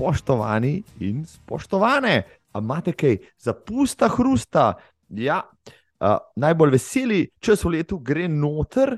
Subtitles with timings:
[0.00, 2.22] spoštovani in spoštovane.
[2.52, 4.74] A imate kaj za pusta hrusta?
[5.08, 8.96] Ja, uh, najbolj veseli čas v letu gre noter,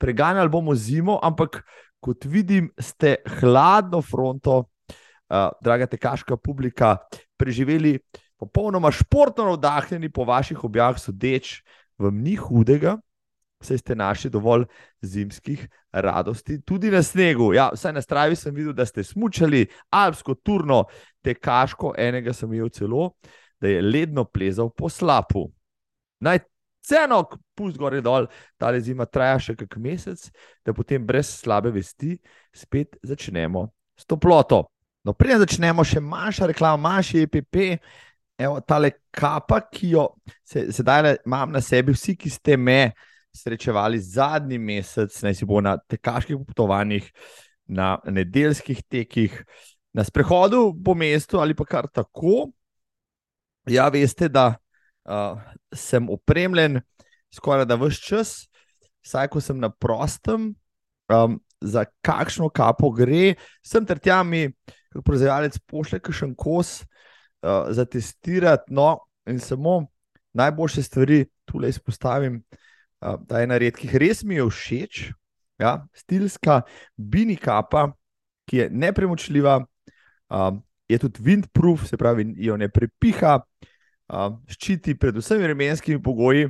[0.00, 1.60] preganjali bomo zimo, ampak
[2.00, 6.96] kot vidim, ste hladno fronto, uh, draga tekaška publika,
[7.36, 7.98] preživeli
[8.40, 11.60] popolnoma športno navdahnjeni po vaših objavah, sodeč,
[11.98, 12.96] vam ni hudega.
[13.60, 14.64] Vse ste našli dovolj
[15.04, 17.52] zimskih radosti, tudi na snegu.
[17.54, 20.84] Ja, vsaj na stravi sem videl, da ste smučali alpsko turno,
[21.24, 23.10] tekaško, enega sem imel celo,
[23.60, 25.50] da je ledno plezal po slapu.
[26.24, 26.40] Naj
[26.86, 27.24] ceno,
[27.54, 28.26] pust gore dol,
[28.58, 30.30] ta zima traja še kak mesec,
[30.64, 32.16] da potem brez slabe vesti
[32.56, 33.66] spet začnemo
[33.98, 34.64] s toploto.
[35.04, 37.60] No, preden začnemo, še manjša reklama, manjši EPP.
[38.40, 40.06] Evo, tale kapa, ki jo
[40.48, 42.92] sedaj imam na sebi, vsi, ki ste me
[43.36, 47.06] srečevali zadnji mesec, naj si bo na tekaških potovanjih,
[47.70, 49.36] na nedeljskih tekih,
[49.94, 52.50] na sprehodu po mestu ali pa kar tako.
[53.68, 54.54] Ja, veste, da
[55.04, 55.38] uh,
[55.74, 56.80] sem opremljen
[57.34, 58.32] skoraj da vse čas,
[59.06, 60.54] vsaj ko sem na prostem,
[61.12, 64.48] um, za kakšno kapo gre, sem ter tja mi,
[64.90, 68.72] kot proizvajalec, pošle kakšen kos uh, za testirati.
[68.74, 68.96] No,
[69.28, 69.84] in samo
[70.32, 72.40] najboljše stvari tukaj izpostavim
[73.00, 75.02] da je ena redkih, res mi je všeč,
[75.60, 76.62] ja, stilska
[76.96, 77.90] bini kapa,
[78.48, 79.60] ki je nepremočljiva,
[80.28, 83.38] um, je tudi windproof, se pravi, jo ne prepiha,
[84.10, 86.48] um, ščiti pred vsemi vremenskimi pogoji.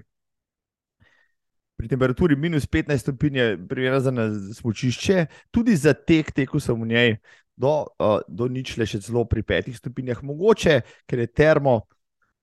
[1.81, 4.12] Pri temperaturi minus 15 stopinj je primerna za
[4.59, 7.14] smočišče, tudi za tek, teku sem v njej
[7.57, 11.83] do, uh, do ničle, še celo pri petih stopinjah, mogoče, ker je termo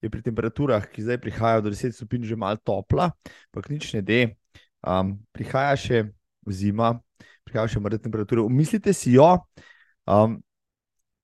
[0.01, 3.11] je pri temperaturah, ki zdaj prihajajo do 10 stopinj, že malo topla,
[3.49, 4.21] ampak nič ne de.
[4.85, 6.03] Um, prihaja še
[6.53, 6.93] zima,
[7.47, 8.43] prihaja še mrzle temperature.
[8.45, 9.29] Umislite si jo,
[10.05, 10.37] um,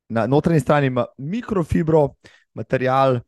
[0.09, 2.15] na notranji strani ima mikrofibro
[2.57, 3.21] material,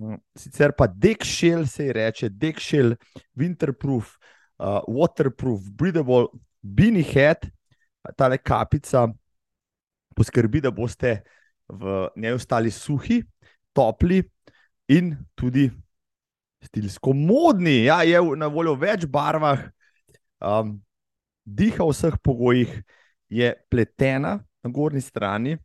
[0.00, 2.96] um, sicer pa dekšel se ji reče, dekšel,
[3.36, 4.16] winterproof,
[4.58, 6.32] uh, waterproof, breathable,
[6.62, 7.44] bini head,
[8.16, 9.04] ta le kapica
[10.16, 11.20] poskrbi, da boste
[11.68, 13.20] v njej ostali suhi,
[13.76, 14.22] topli
[14.88, 15.70] in tudi
[16.64, 17.84] stilsko modni.
[17.84, 19.60] Ja, je na voljo v več barvah,
[20.40, 20.80] um,
[21.44, 22.72] diha v vseh pogojih,
[23.28, 25.58] je pletena na gornji strani,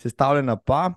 [0.00, 0.90] sestavljena pa,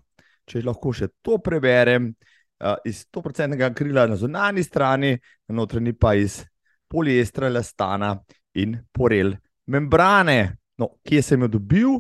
[0.50, 2.12] če lahko še to preberem,
[2.60, 6.44] uh, iz 100% krila na zunanji strani, na notranji pa iz
[6.90, 8.18] poliestra, lastana
[8.60, 9.36] in porel
[9.70, 10.58] membrane.
[10.80, 12.00] No, kje sem jo dobil?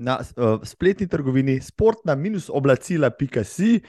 [0.00, 3.80] Na uh, spletni trgovini sportna-oblacila.com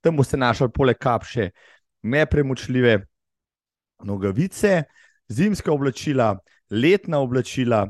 [0.00, 1.50] tam boste našli poleg kapše
[2.02, 2.98] nepremočljive
[4.04, 4.82] nogavice,
[5.28, 6.38] zimske oblačila,
[6.70, 7.84] letna oblačila,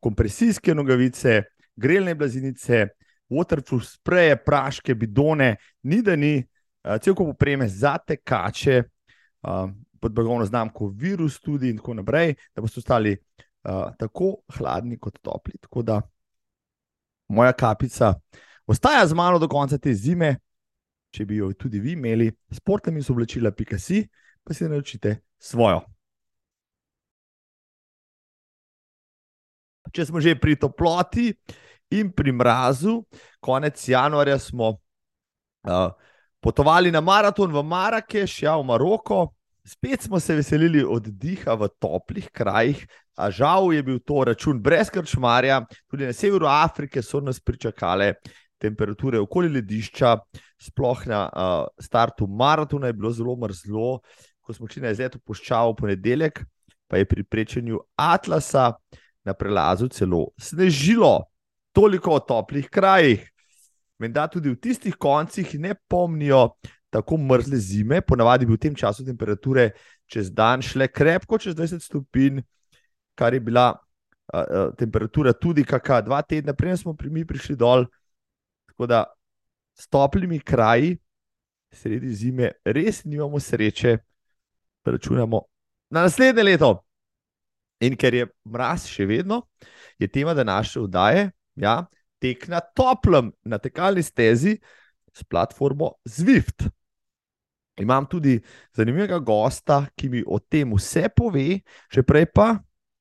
[0.00, 1.42] kompresijske nogavice,
[1.76, 2.86] grelne blazinice,
[3.30, 6.38] waterproof spreje, praške, bidone, ni da ni,
[7.02, 8.82] cel kup opreme za tekače,
[10.00, 13.16] pod blagovno znamko virus tudi in tako naprej, da boste ostali
[13.98, 15.58] tako hladni kot topli.
[15.60, 16.00] Tako da
[17.28, 18.14] moja kapica
[18.66, 20.36] ostaja z mano do konca te zime,
[21.16, 24.02] če bi jo tudi vi imeli, sportami so oblačila, pika si,
[24.44, 25.80] pa si naučite svojo.
[29.96, 31.30] Če smo že pri toploti
[31.96, 32.98] in pri mrazu,
[33.40, 35.94] konec januarja smo uh,
[36.42, 39.30] potovali na maraton v Marrakeš, ja, v Maroko.
[39.66, 42.84] Spet smo se veselili od diha v toplih krajih,
[43.18, 45.64] a žal je bil to račun brez krčmarja.
[45.90, 48.12] Tudi na severu Afrike so nas pričakale
[48.62, 50.12] temperature okoli ledišča,
[50.58, 54.00] sploh na uh, startu maratona je bilo zelo mrzlo,
[54.40, 56.42] ko smo šli na izlet v Puščavo v ponedeljek,
[56.88, 58.72] pa je pri prečenju Atlasa
[59.26, 61.26] na prelazu celo snežilo,
[61.74, 63.26] toliko o toplih krajih.
[63.98, 66.54] Menda tudi v tistih koncih ne pomnijo
[66.92, 69.70] tako mrzle zime, ponavadi bi v tem času temperature
[70.06, 72.40] čez dan šle krepko čez 20 stopinj,
[73.18, 73.72] kar je bila
[74.78, 77.86] temperatura tudi kakšna dva tedna, prej smo pri mi prišli dol.
[78.66, 79.04] Tako da
[79.78, 80.96] s toplimi kraji,
[81.72, 83.98] sredi zime, res nimamo sreče,
[84.84, 85.42] računamo
[85.90, 86.72] na naslednje leto.
[87.84, 89.42] In ker je mraz še vedno,
[90.00, 91.28] je tema današnje vdaje,
[91.60, 91.82] ja,
[92.18, 94.56] tek na toplem, na tekalni stezi
[95.12, 96.68] s platformo Zwift.
[97.80, 98.38] Imam tudi
[98.72, 101.60] zanimivega gosta, ki mi o tem vse pove,
[101.92, 102.54] še prej pa,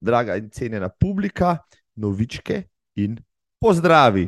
[0.03, 1.55] draga in cenjena publika,
[1.95, 2.65] novičke
[2.99, 3.15] in
[3.63, 4.27] pozdravi.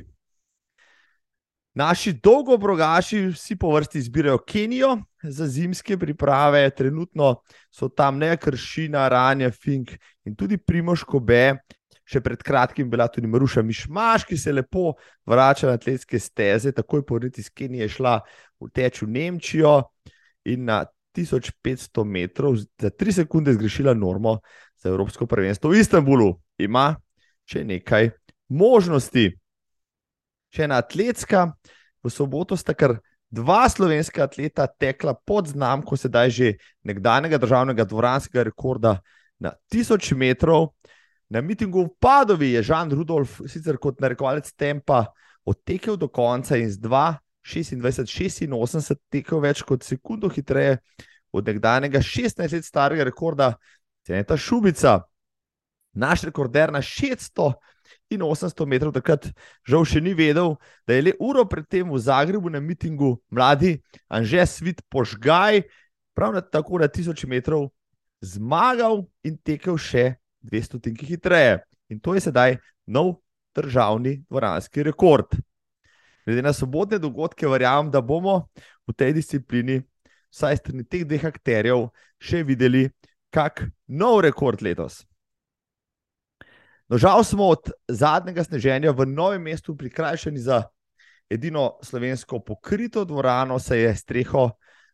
[1.77, 7.35] Naši dolgobrogaši, vsi po vrsti, izbirajo Kenijo za zimske priprave, trenutno
[7.71, 9.91] so tam ne kršina, ranja, fink
[10.25, 11.53] in tudi primoško B.
[12.07, 14.93] še pred kratkim bila tudi Maruša Mišmaš, ki se lepo
[15.27, 18.21] vrača na atletske steze, takoj po vrti iz Kenije šla
[18.63, 19.81] v teč v Nemčijo
[20.47, 24.39] in na 1500 metrov za 3 sekunde zgrešila normo
[24.79, 26.31] za Evropsko prvenstvo v Istanbulu.
[26.57, 26.95] Ima
[27.45, 28.15] še nekaj
[28.47, 29.33] možnosti.
[30.53, 31.47] Še ena atletska,
[32.03, 32.99] v soboto sta kar
[33.29, 36.53] dva slovenska atleta tekla pod znamko, sedaj že
[36.87, 39.01] nekdanjega državnega dvoranskega rekorda
[39.39, 40.71] na 1000 metrov.
[41.29, 45.11] Na mitingu v Padovi je Žan Rudolf, sicer kot narekovalec tempa,
[45.43, 50.79] odtekel do konca in z 2:26-86 tekel več kot sekundo hitreje
[51.31, 53.57] od nekdanjega 16 let starega rekorda,
[54.07, 55.03] Ceneta Šubica.
[55.99, 57.59] Naš rekorder na 600
[58.09, 59.29] in 800 metrov takrat
[59.67, 60.55] žal še ni vedel,
[60.87, 63.77] da je le uro predtem v Zagrebu na mitingu mladi
[64.09, 65.63] Anže Svit požgaj,
[66.15, 67.69] prav na tako na 1000 metrov,
[68.21, 71.61] zmagal in tekel še 200 tinki hitreje.
[71.89, 72.57] In to je sedaj
[72.87, 73.19] nov
[73.55, 75.37] državni dvoranski rekord.
[76.25, 78.47] Glede na sobotne dogodke, verjamem, da bomo
[78.87, 79.79] v tej disciplini,
[80.33, 81.87] vsaj strani teh dveh akterjev,
[82.19, 82.89] še videli,
[83.31, 85.05] kak nov rekord letos.
[86.87, 90.63] No, žal smo od zadnjega sneženja v novem mestu prikrajšani za
[91.29, 94.49] edino slovensko pokrito dvorano, se je streho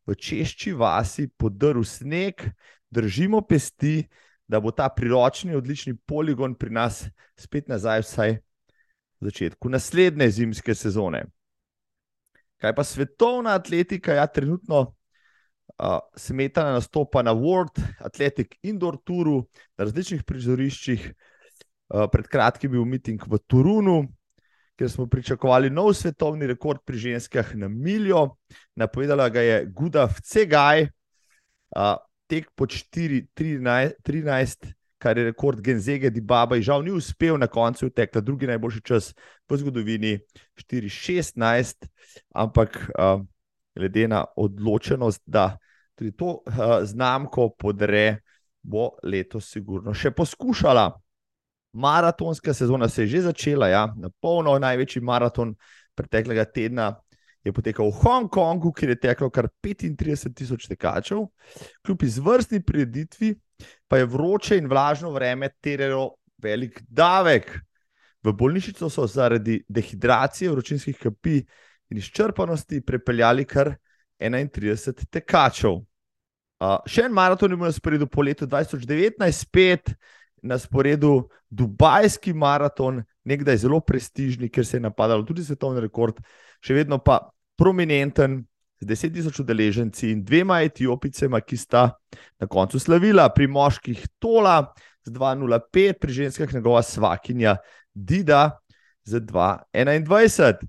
[0.05, 2.41] v Češči vasi podrl sneg,
[2.89, 4.07] držimo pesti,
[4.47, 7.05] da bo ta priročni, odlični poligon pri nas
[7.37, 8.35] spet nazaj, vsaj
[9.21, 11.23] v začetku naslednje zimske sezone.
[12.57, 19.45] Kaj pa svetovna atletika, ja, trenutno uh, smetana nastopa na World Athletic Indoor Touru,
[19.77, 21.13] na različnih prizoriščih.
[21.93, 23.99] Uh, pred kratkim bil miting v Turunu,
[24.73, 28.31] kjer smo pričakovali nov svetovni rekord pri ženskah na miljo.
[28.75, 30.87] Napovedala ga je Guda Vcegaj.
[31.77, 32.01] Uh,
[32.33, 37.91] tek pod 4-13, kar je rekord Genzege, di Baba, in žal ni uspel na koncu
[37.93, 39.11] tekla, drugi najboljši čas
[39.49, 40.15] v zgodovini
[40.57, 41.85] 4-16,
[42.33, 43.21] ampak uh,
[43.75, 45.57] glede na odločenost, da
[45.93, 48.23] tudi to uh, znamko podre,
[48.63, 50.89] bo letos sigurno še poskušala.
[51.73, 55.55] Maratonska sezona se je že začela, ja, na polno, največji maraton
[55.95, 56.93] preteklega tedna
[57.43, 61.25] je potekal v Hongkongu, kjer je teklo kar 35 tisoč tekačev.
[61.83, 63.33] Kljub izvrstni prireditvi,
[63.87, 67.51] pa je vroče in vlažno vreme terjalo velik davek.
[68.23, 71.41] V bolnišnico so zaradi dehidracije, vročinskih kapi
[71.91, 73.73] in izčrpanosti prepeljali kar
[74.19, 75.81] 31 tekačev.
[76.63, 79.91] Uh, še en maraton je bil na sporedu po letu 2019, spet
[80.43, 86.19] na sporedu Dubajski maraton, nekdaj zelo prestižni, ker se je napadalo tudi svetovni rekord,
[86.63, 87.21] še vedno pa
[87.59, 88.41] prominenten,
[88.83, 91.85] z 10 tisoč udeleženci in dvema etiopicema, ki sta
[92.39, 94.73] na koncu slavila, pri moških Tola
[95.05, 97.57] z 2:05, pri ženskah njegova svakinja
[97.93, 98.59] Dida
[99.03, 100.67] z 2:21.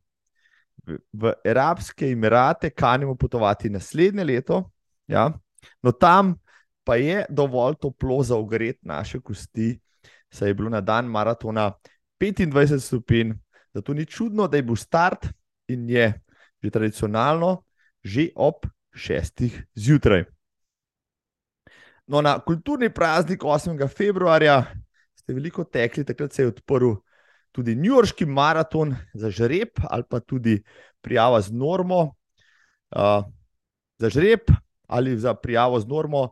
[0.87, 4.71] V, v Arabske Emirate kanimo potovati naslednje leto,
[5.09, 5.33] ja?
[5.83, 6.37] no tam
[6.85, 9.81] pa je dovolj toplo za ogret naše kosti,
[10.31, 11.73] saj je bilo na dan maratona
[12.21, 13.33] 25 stopinj,
[13.75, 15.27] zato ni čudno, da je bil start
[15.69, 16.13] in je
[16.65, 17.65] že tradicionalno,
[18.01, 18.65] že ob
[18.97, 20.25] šestih zjutraj.
[22.07, 23.77] No, na kulturni praznik 8.
[23.89, 24.65] februarja
[25.15, 26.95] ste veliko tekli, takrat se je odprl
[27.53, 30.63] tudi New Yorkski maraton za žreb ali pa tudi
[31.01, 32.15] prijava z normo.
[32.97, 33.25] Uh,
[33.99, 34.41] za žreb
[34.89, 36.31] ali za prijavo z normo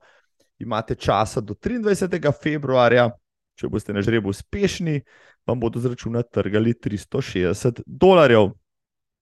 [0.62, 2.32] imate časa do 23.
[2.42, 3.10] februarja.
[3.58, 5.02] Če boste na žrebu uspešni,
[5.46, 8.52] vam bodo zračunati trgali 360 dolarjev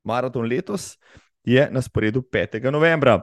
[0.05, 0.97] maraton letos
[1.45, 2.71] je na sporedu 5.
[2.71, 3.21] novembra.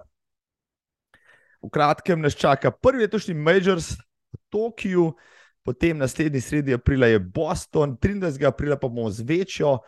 [1.62, 3.92] V kratkem nas čaka prvi letošnji Majors
[4.34, 5.14] v Tokiu,
[5.64, 8.48] potem naslednji sredi aprila je Boston, 23.
[8.48, 9.80] aprila pa bomo z večjo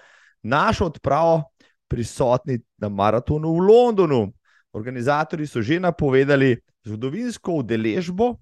[0.44, 1.44] našo odpravo
[1.88, 4.34] prisotni na maratonu v Londonu.
[4.74, 8.36] Organizatori so že napovedali zgodovinsko udeležbo,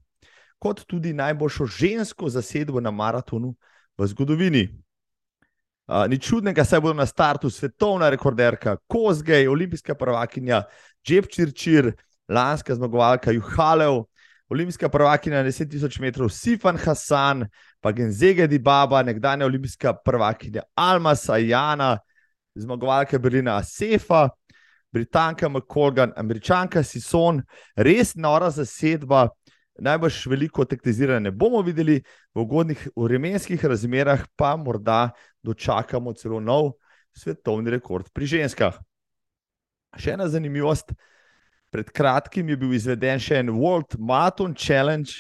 [0.59, 3.55] kot tudi najboljšo žensko zasedbo na maratonu
[3.97, 4.67] v zgodovini.
[5.87, 10.65] Uh, ni čudnega, saj bodo na startu svetovna rekorderka Kozgej, olimpijska prvakinja
[11.07, 11.93] Džepčirčir,
[12.27, 14.03] lanska zmagovalka Juhalev,
[14.49, 17.45] olimpijska prvakinja na 10.000 metrov Sifan Hasan,
[17.79, 21.97] pa Genzege Di Baba, nekdanja olimpijska prvakinja Alma Sajana,
[22.55, 24.29] zmagovalka Berlina Asefa,
[24.97, 27.43] Britanka McColgan, Američanka Sison,
[27.75, 29.27] res nora zasedba
[29.77, 31.99] najbrž veliko tektiziranja ne bomo videli,
[32.33, 35.11] v ugodnih vremenskih razmerah pa morda
[35.45, 36.73] dočakamo celo nov
[37.13, 38.79] svetovni rekord pri ženskah.
[39.97, 40.93] Še ena zanimivost.
[41.69, 45.13] Pred kratkim je bil izveden še en World Marathon Challenge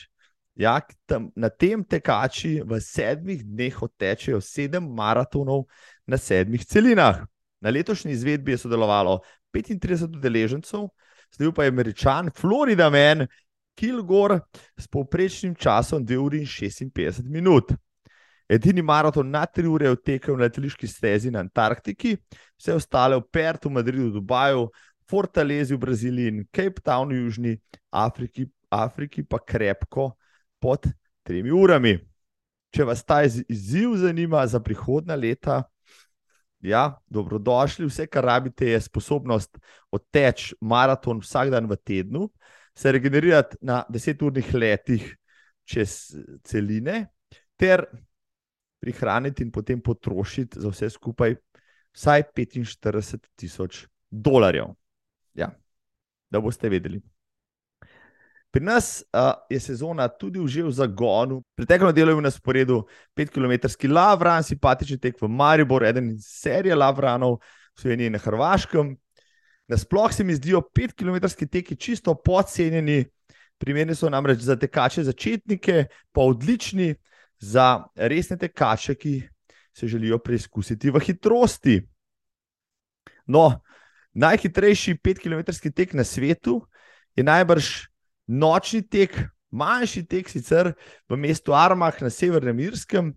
[0.57, 5.67] Ja, tam, na tem tekači v sedmih dneh odtečejo sedem maratonov
[6.09, 7.27] na sedmih celinah.
[7.61, 9.19] Na letošnji izvedbi je sodelovalo
[9.53, 10.87] 35 udeležencev,
[11.35, 13.27] zdaj pa je američan Florida Man,
[13.77, 14.39] Kilgore
[14.77, 17.73] s povprečnim časom 2 uri in 56 minut.
[18.49, 22.15] Edini maraton na 3 ure je odtekel na letališki stezi na Antarktiki,
[22.57, 24.69] vse ostale v Pertu, Madridu, Dubaju,
[25.09, 27.57] Fortalezi v Braziliji in Cape Townu v Južni
[27.91, 30.11] Afriki, Afriki pa krepko
[30.59, 30.87] pod
[31.27, 31.97] 3 urami.
[32.71, 35.63] Če vas ta izziv zanima za prihodna leta,
[36.67, 37.87] ja, dobrodošli.
[37.87, 39.57] Vse, kar rabite, je sposobnost
[39.91, 42.29] odteči maraton vsak dan v tednu,
[42.77, 45.15] se regenerirati na 10-urnih letih
[45.67, 47.07] čez celine,
[47.57, 47.85] ter
[48.79, 51.35] prihraniti in potem potrošiti za vse skupaj
[51.97, 54.75] vsaj 45 tisoč dolarjev.
[55.33, 55.49] Ja,
[56.29, 57.01] da boste vedeli.
[58.51, 61.43] Pri nas uh, je sezona tudi že v zagonu.
[61.55, 63.53] Preteklo delo je v nasporedu 5 km
[63.91, 67.39] Lavran, simpatičen tek v Mariboru, eden iz serije Lavranov,
[67.75, 68.95] v Sloveniji in na Hrvaškem.
[69.67, 73.05] Nasploh se mi zdijo 5 km teki čisto podcenjeni,
[73.57, 76.95] primerni so namreč za tekače začetnike, pa odlični
[77.39, 79.21] za resne tekače, ki
[79.73, 81.81] se želijo preizkusiti v hitrosti.
[83.27, 83.61] No,
[84.13, 86.65] najhitrejši 5 km tek na svetu
[87.15, 87.91] je najbrž
[88.27, 89.15] nočni tek,
[89.51, 90.73] manjši tek, sicer
[91.09, 93.13] v mestu Armah na severnem Irskem.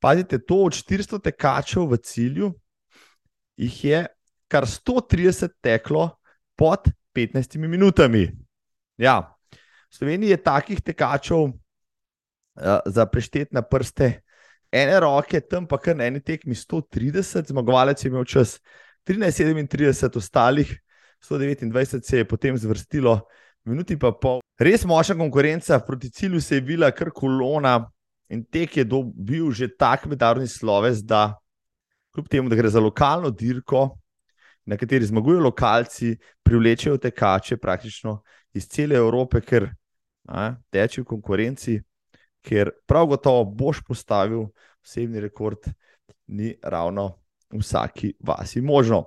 [0.00, 2.48] Pazite, to od 400 tekačev v cilju,
[3.60, 4.00] jih je
[4.48, 6.16] kar 130 teklo
[6.56, 8.30] pod 15 minutami.
[8.96, 9.36] Ja,
[9.90, 11.52] v Sloveniji je takih tekačev uh,
[12.86, 14.22] za preštet na prste
[14.72, 18.58] ene roke, tam pa kar na eni tekmi 130, zmagovalec je imel čas
[19.04, 20.70] 13:37, ostalih
[21.20, 23.20] 129 se je potem zvrstilo
[23.64, 24.39] minuti pa pol.
[24.60, 27.78] Res močna konkurenca, proti cilju se je bila kar kolona
[28.28, 31.38] in tek je dobil že tak mednarodni sloves, da
[32.12, 33.96] kljub temu, da gre za lokalno dirko,
[34.66, 38.20] na kateri zmagujejo lokalci, privlečejo tekače praktično
[38.52, 39.70] iz cele Evrope, ker
[40.70, 41.80] teče v konkurenci,
[42.44, 44.44] ker prav gotovo boš postavil
[44.84, 45.72] osebni rekord,
[46.26, 47.14] ni ravno
[47.56, 49.06] vsaki vasi možno.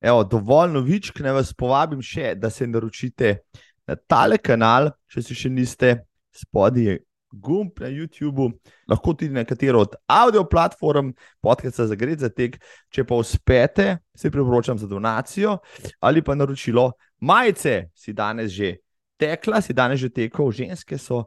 [0.00, 3.42] Evo, dovolj novičk, naj vas povabim še, da se naročite
[3.86, 5.92] na tale kanal, če si še niste,
[6.34, 6.96] spodaj je
[7.36, 8.50] gumb na YouTubu,
[8.88, 12.58] lahko tudi na katero od audio platform, podcast za gre za tek.
[12.90, 15.58] Če pa uspete, se priporočam za donacijo
[16.00, 18.76] ali pa naročilo majice, si danes že
[19.18, 21.26] tekla, si danes že tekel, ženske so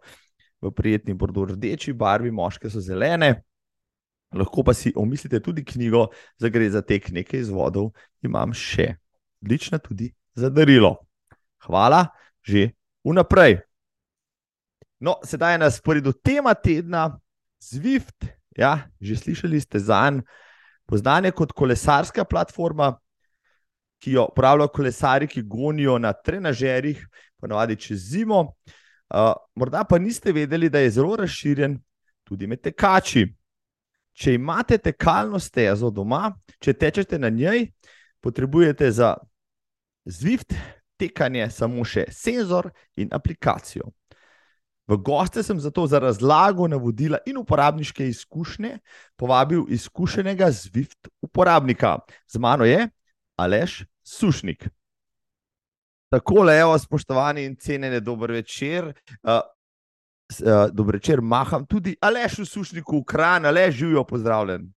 [0.62, 3.44] v prijetni bordo rdeči barvi, moške so zelene.
[4.36, 8.94] Lahko pa si omislite tudi knjigo, za gre za tek nekaj izvodov, imam še
[9.42, 11.00] odlična tudi za darilo.
[11.66, 12.06] Hvala,
[12.44, 12.72] že
[13.04, 13.60] vnaprej.
[15.00, 17.20] No, sedaj je na sporedu tema tedna,
[17.60, 18.28] Zwift.
[18.58, 20.24] Ja, že slišali ste za en,
[20.88, 22.98] poznan je kot kolesarska platforma,
[24.00, 27.04] ki jo uporabljajo kolesari, ki gonijo na trenažerjih,
[27.40, 28.56] ponovadi čez zimo.
[29.10, 31.80] Uh, morda pa niste vedeli, da je zelo razširjen
[32.24, 33.26] tudi med tekači.
[34.14, 37.70] Če imate tekalno stezo doma, če tečete na njej,
[38.20, 39.16] potrebujete za
[40.06, 40.56] Zwift
[41.00, 43.90] tekanje samo še senzor in aplikacijo.
[44.90, 48.80] V goste sem zato za razlago navodila in uporabniške izkušnje
[49.16, 52.00] povabil izkušenega Zwift uporabnika.
[52.28, 52.90] Z mano je
[53.38, 54.68] Aleš Sušnik.
[56.10, 58.94] Tako le, spoštovani in cenjeni, dober večer.
[59.24, 59.42] Uh,
[60.30, 64.68] Uh, Dobro večer, maham tudi Aleš v sušniku, ukran, Aleš živijo, pozdravljen.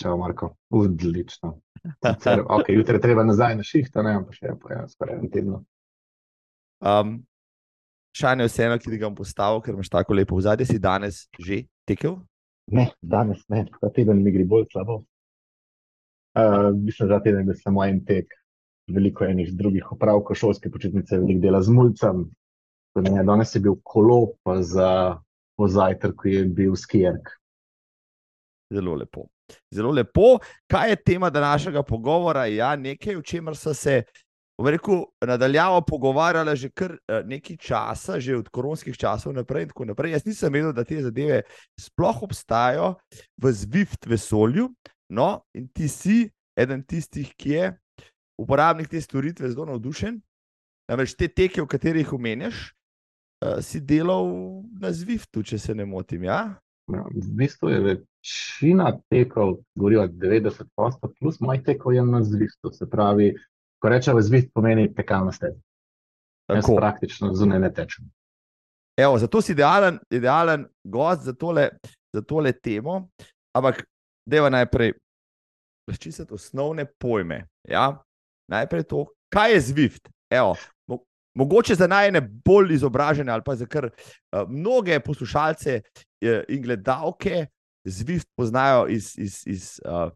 [0.00, 1.58] Čau, Marko, odlično.
[2.56, 5.30] Okay, jutri je treba nazaj na šiht, ne vem, pa še po enem, skoraj enem
[5.32, 5.60] tednu.
[6.84, 7.14] Um,
[8.16, 11.22] Šanje vseeno, ki ti ga bom postavil, ker imaš tako lepo v zadnji, si danes
[11.38, 12.18] že tekel?
[12.74, 14.98] Ne, danes ne, ta teden mi gre bolj slabo.
[16.36, 18.34] Uh, mislim, da teden je samo en tek,
[18.90, 22.28] veliko enih drugih opravkov, šolske počitnice, veliko dela z mulcem,
[22.94, 25.20] Ne, danes je bil kolo, pa za
[25.56, 27.28] pozajtrk, je bil skijerk.
[28.74, 29.28] Zelo lepo.
[29.70, 30.38] Zelo lepo.
[30.70, 32.46] Kaj je tema današnjega pogovora?
[32.46, 34.02] Ja, nekaj, o čemer so se
[34.68, 39.68] rekel, nadaljavo pogovarjali že kar eh, nekaj časa, že od koronskih časov naprej.
[39.86, 40.12] naprej.
[40.12, 41.42] Jaz nisem vedel, da te zadeve
[41.80, 42.94] sploh obstajajo
[43.36, 44.68] v Zwift vesolju.
[45.08, 47.78] No, in ti si eden tistih, ki je
[48.38, 50.20] uporabnik te storitve zelo navdušen.
[50.90, 52.70] Namreč te teke, v katerih omenjaš,
[53.44, 54.26] uh, si delal
[54.80, 56.24] na Zwiftu, če se ne motim.
[56.24, 56.58] Ja?
[56.94, 60.64] Ja, v bistvu je večina tekov, govorila 90%,
[61.20, 62.72] plus moj tekov je na Zwiftu.
[62.72, 63.34] Se pravi,
[63.78, 65.60] ko rečemo Zwift, pomeni tekalna steza.
[66.50, 68.10] Jaz praktično zunaj ne tečem.
[68.98, 71.68] Evo, zato si idealen, idealen gost za tole,
[72.12, 73.08] za tole temo.
[73.56, 73.84] Ampak,
[74.26, 74.92] deva najprej
[75.88, 77.46] razčistiti osnovne pojme.
[77.68, 78.02] Ja?
[78.50, 80.10] Najprej to, kaj je Zwift.
[80.30, 80.56] Evo,
[81.40, 87.46] mogoče za najne bolj izobražene ali pa za kar uh, mnoge poslušalce uh, in gledalke
[87.84, 90.10] Zwift poznajo iz, iz, iz uh,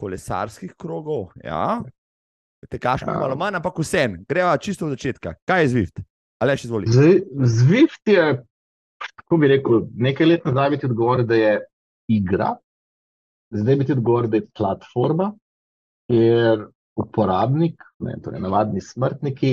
[0.00, 1.32] kolesarskih krogov.
[1.44, 1.82] Ja?
[2.70, 3.12] Tekaš ja.
[3.12, 5.34] malo manj, ampak vsem, greva čisto od začetka.
[5.48, 6.02] Kaj je Zwift?
[6.40, 6.86] Aleš, izvoli.
[6.86, 8.44] Zwift je,
[9.16, 11.54] kako bi rekel, nekaj let nazaj bi ti odgovoril, da je
[12.08, 12.54] igra,
[13.50, 15.32] zdaj bi ti odgovoril, da je platforma,
[16.10, 16.64] ker
[17.00, 19.52] uporabnik, ne, torej navadni smrtniki,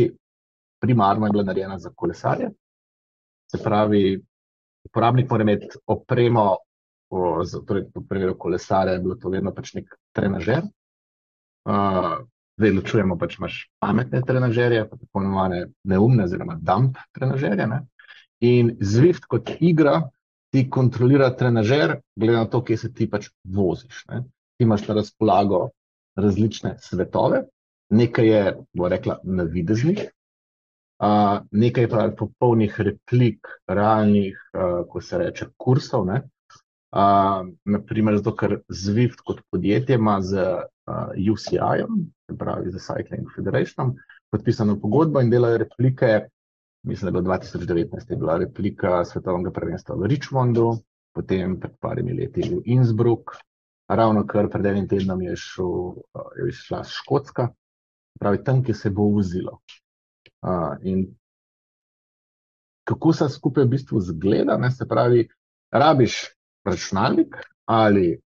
[0.79, 2.49] primarno je bila narejena za kolesarje.
[3.51, 4.21] Se pravi,
[4.85, 6.55] uporabnik mora imeti opremo,
[7.09, 10.65] o, za, torej, v primeru kolesarja je bilo to vedno pač nek trenažer.
[11.67, 12.25] Uh,
[12.57, 17.67] Zdaj ločujemo, pač imaš pametne trenažerje, pa tako imenovane neumne, oziroma dump trenažerje.
[17.69, 17.83] Ne?
[18.49, 19.99] In Zwift kot igra
[20.53, 24.01] ti kontrolira trenažer, glede na to, kje se ti pač voziš.
[24.09, 24.23] Ne?
[24.57, 25.67] Ti imaš na razpolago
[26.17, 27.43] različne svetove,
[27.93, 28.41] nekaj je,
[28.73, 30.07] bo rekla, navideznih,
[31.03, 36.05] uh, nekaj pa popolnih replik, realnih, uh, ko se reče, kursov.
[36.07, 36.21] Ne?
[36.95, 40.39] Uh, naprimer, zato ker Zwift kot podjetje ima z
[40.87, 43.93] uh, UCI-jem, se pravi za Cycling Federation,
[44.31, 46.27] podpisano pogodbo in delajo replike.
[46.87, 50.77] Mislim, da je bilo 2019 je bila replika svetovnega prvenstva v Richmondu,
[51.13, 53.35] potem pred parimi leti v Innsbruck,
[53.89, 55.97] ravno kar pred enim tednom je, šel,
[56.45, 57.49] je šla Škotska,
[58.19, 59.59] pravi tam, ki se bo vozilo.
[60.45, 61.07] Uh, in
[62.87, 65.27] kako se skupaj v bistvu zgleda, ne, se pravi,
[65.71, 66.21] rabiš
[66.65, 68.19] računalnik ali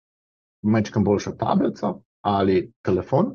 [0.62, 3.32] majčkam boljšo tablico ali telefon,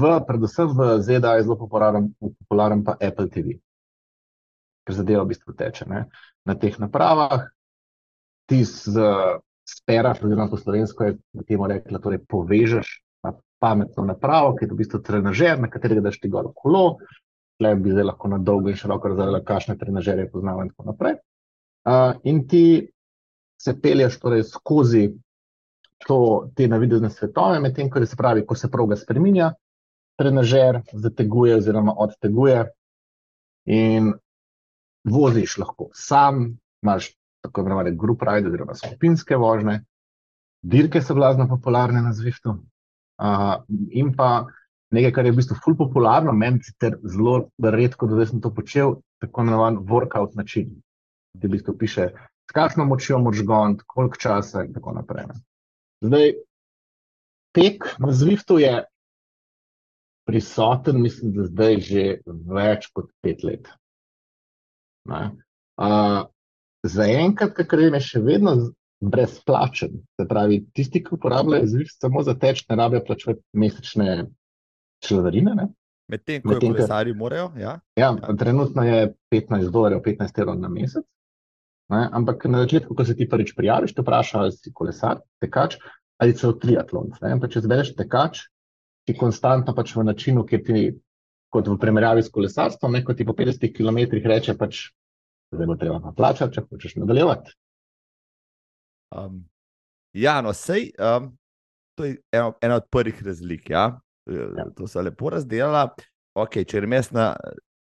[0.00, 3.58] v, predvsem v ZDA je zelo popularen, popularen pa Apple TV,
[4.86, 5.84] ker zadeva v bistvu teče.
[5.90, 6.06] Ne?
[6.48, 7.50] Na teh napravah
[8.48, 8.96] ti z
[9.68, 12.94] spera, oziroma po slovensko je temu rekla, torej povežeš
[13.26, 17.02] na pametno napravo, ki je v bistvu trenažer, na katerega daš ti gor kolo,
[17.60, 21.16] le bi zdaj lahko na dolgo in široko razdelila, kakšne trenažerje poznamo in tako naprej.
[21.88, 22.90] Uh, in ti
[23.60, 25.08] se pelješ torej skozi
[26.06, 29.52] to, te navidezne svetove, medtem ko se pravi, ko se proga spremenja,
[30.18, 32.64] trenažer zateguje oziroma odteguje
[33.66, 34.12] in
[35.04, 39.80] voziš lahko sam, imaš tako imenovane group ride oziroma skupinske vožnje,
[40.62, 44.46] dirke so blazno popularne na Zwiftu uh, in pa
[44.94, 48.98] nekaj, kar je v bistvu ful popularno, meni sicer zelo redko, da sem to počel,
[49.22, 50.70] tako imenovan workout način,
[51.38, 52.10] ki v bistvu piše,
[52.48, 55.28] s kakšno močjo moč goniti, koliko časa in tako naprej.
[56.04, 56.32] Zdaj,
[57.56, 58.84] tek na Zwiftu je
[60.28, 63.68] prisoten, mislim, da zdaj že več kot pet let.
[65.08, 66.26] Uh,
[66.84, 68.56] za enkrat, kar je še vedno
[69.00, 74.26] brezplačen, se pravi, tisti, ki uporabljajo Zwift samo za teč, ne rabijo plačevati mesečne
[75.04, 75.68] članarine.
[76.08, 77.50] Medtem ko Med kolesari morajo.
[77.58, 77.78] Ja.
[77.96, 78.36] Ja, ja.
[78.36, 81.04] Trenutno je 15 dolarjev, 15 evrov na mesec.
[81.88, 82.08] Ne?
[82.12, 85.78] Ampak na začetku, ko se ti prvič prijaviš, te vprašajo, ali si kolesar, tekač
[86.18, 87.12] ali celo triatlon.
[87.48, 88.42] Če zbereš tekač,
[89.06, 90.80] ti konstantno pač v načinu, ki ti,
[91.52, 94.88] kot v primerjavi s kolesarstvom, neko ti po 50 km reče, pač,
[95.54, 97.54] da bo treba pa plačati, če hočeš nadaljevati.
[99.14, 99.44] Um,
[100.12, 101.30] ja, no, sej, um,
[101.96, 103.70] to je ena, ena od prvih razlik.
[103.70, 104.00] Ja?
[104.28, 104.68] Ja.
[104.76, 105.88] To se lepo razdelila.
[106.38, 107.32] Okay, če greš na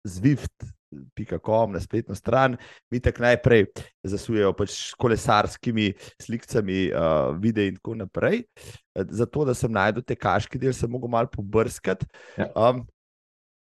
[0.04, 0.66] Zwift,
[1.16, 2.58] Pika.com na spletno stran,
[2.92, 3.66] mi tako najprej
[4.06, 5.92] zasujejo pač s kolesarskimi
[6.22, 8.44] slikami, uh, videi in tako naprej.
[9.10, 12.06] Zato, da sem najdel te kaški del, sem mogel malo pobrskati.
[12.38, 12.50] Ja.
[12.54, 12.84] Um,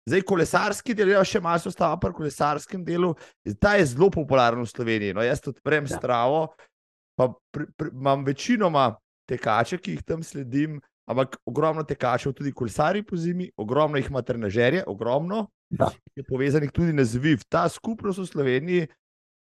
[0.10, 3.14] zdaj, kolesarski del, ja, še malo ostava pri kolesarskem delu,
[3.62, 5.16] ta je zelo popularen v Sloveniji.
[5.16, 5.98] No, jaz odprem ja.
[6.02, 6.50] stravo,
[7.16, 8.92] pa pri, pri, imam večinoma
[9.30, 10.82] tekače, ki jih tam sledim.
[11.12, 15.90] Ampak ogromno tekačev, tudi kolesari po zimi, ogromno jih ima trenažerje, ogromno, da.
[16.16, 17.44] je povezanih tudi na ZVIV.
[17.50, 18.88] Ta skupnost v Sloveniji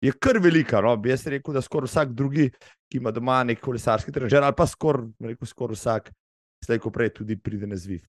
[0.01, 0.81] je kar velika.
[0.81, 0.95] No?
[0.97, 2.49] Bi jaz rekel, da skoraj vsak drugi,
[2.89, 6.09] ki ima doma nek kolesarski trenažer, ali pa skoraj skor vsak,
[6.65, 8.01] zdaj ko prej tudi pride na ZVIV.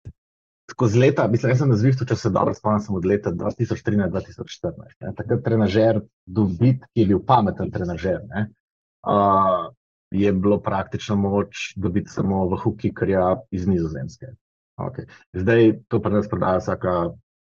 [0.72, 5.12] Skozi leta, mislim, da sem na ZVIV, če se dobro spomnim, od leta 2013-2014.
[5.18, 8.22] Takrat trenažer, dobit, ki je bil pameten trenažer.
[9.02, 9.68] Uh,
[10.12, 14.33] je bilo praktično moč dobiti samo v Hukikarja iz Nizozemske.
[14.81, 15.07] Okay.
[15.33, 16.94] Zdaj to pa nas prodaja vsaka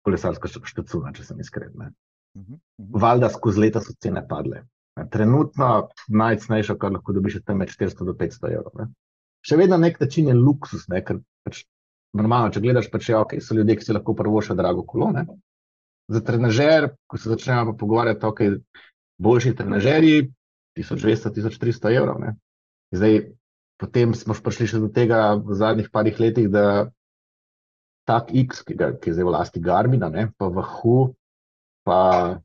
[0.06, 1.74] kolesarska štacuna, če sem iskren.
[1.76, 2.60] Uh -huh.
[2.78, 4.64] Valjda skozi leta so cene padle.
[5.10, 8.74] Trenutno najcenejša, kar lahko dobiš, je tam med 400 do 500 evrov.
[8.80, 8.88] Ne.
[9.42, 11.64] Še vedno na nek način je luksus, ne, ker pač
[12.14, 15.26] normalno, če gledaš, pač je ok, so ljudje, ki si lahko prvošajo drago kolone.
[16.08, 18.42] Za trenažer, ko se začnejo pogovarjati, ok,
[19.18, 20.34] boljši trenažerji
[20.78, 22.20] 1200-1300 evrov.
[22.20, 22.36] Ne.
[22.96, 23.20] Zdaj,
[23.80, 26.90] potem smo prišli še do tega v zadnjih parih letih, da
[28.10, 30.98] tak X, ki, ga, ki je zdaj v lasti Garmina, ne, pa v HU,
[31.86, 32.00] pa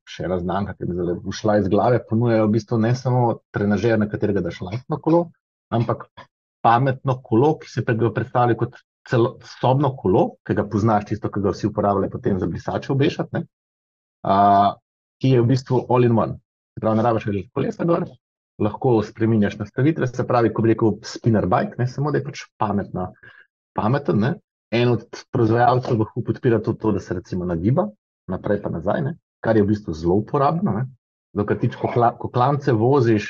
[0.08, 3.22] še ena znamka, ki je ušla iz glave, ponujajo v bistvu ne samo
[3.54, 5.22] trenažer, na katerega daš lajkno kolo,
[5.72, 6.06] ampak
[6.64, 8.76] pametno kolo, ki se predstavlja kot
[9.08, 13.44] celo sobno kolo, ki ga poznaš, tisto, ki ga vsi uporabljajo potem za brisače obešati,
[14.24, 14.70] uh,
[15.20, 16.38] ki je v bistvu all in one.
[16.80, 18.06] Pravi, ne rabiš veliko kolesa gor,
[18.58, 22.44] lahko spremenjaš nastavitve, se pravi, ko bi rekel spinner bike, ne samo da je pač
[22.58, 23.10] pametna,
[23.74, 24.20] pameten.
[24.20, 24.34] Ne?
[24.74, 27.88] En od proizvajalcev lahko podpira tudi to, da se recimo nagiba,
[28.30, 29.16] naprej pa nazaj, ne?
[29.44, 30.86] kar je v bistvu zelo uporabno.
[31.34, 33.26] Dokaj ti, ko, kla, ko klance voziš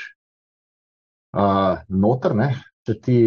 [1.34, 2.50] uh, noter, ne?
[2.84, 3.18] če ti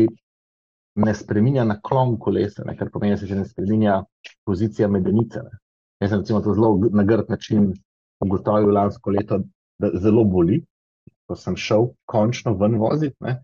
[0.97, 2.77] ne spremenja naklon kolesa, ne?
[2.77, 3.99] kar pomeni, da se že ne spremenja
[4.45, 5.43] pozicija medenice.
[5.43, 5.61] Ne?
[6.01, 7.71] Jaz sem recimo to zelo na grd način
[8.21, 9.41] ugotovil lansko leto,
[9.81, 10.61] da zelo boli,
[11.27, 13.37] ko sem šel končno ven voziti ne?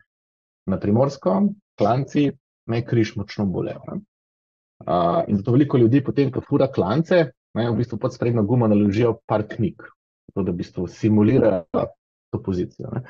[0.70, 1.42] na primorsko,
[1.80, 2.30] klanci
[2.72, 3.82] me križ močno bolel.
[4.84, 7.20] Uh, in zato veliko ljudi potem, ko fura klance,
[7.54, 9.84] ne, v bistvu pod sprednjo gumo naložijo par knjig,
[10.30, 11.86] zato da v bistvu simulirajo
[12.32, 12.92] to pozicijo.
[12.96, 13.04] Ne.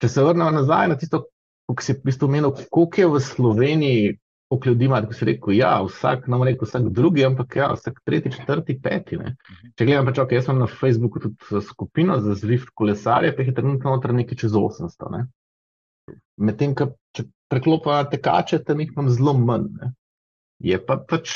[0.00, 1.26] Če se vrnemo nazaj na tisto,
[1.68, 4.16] kako si v bistvu menil, koliko je v Sloveniji,
[4.48, 8.00] koliko ljudi ima, tako si rekel, ja, vsak, nam rekel, vsak drugi, ampak ja, vsak
[8.04, 9.18] tretji, četrti, peti.
[9.20, 9.34] Ne.
[9.76, 13.52] Če gledam, pač, okay, jaz sem na Facebooku tudi skupino za Zwift kolesarje, pa jih
[13.52, 15.10] je trenutno noter nekaj čez 800.
[15.12, 15.26] Ne.
[16.40, 16.72] Medtem,
[17.12, 19.68] če preklopim na tekače, tam jih imam zelo manj.
[19.82, 19.92] Ne.
[20.64, 21.34] Je pa pač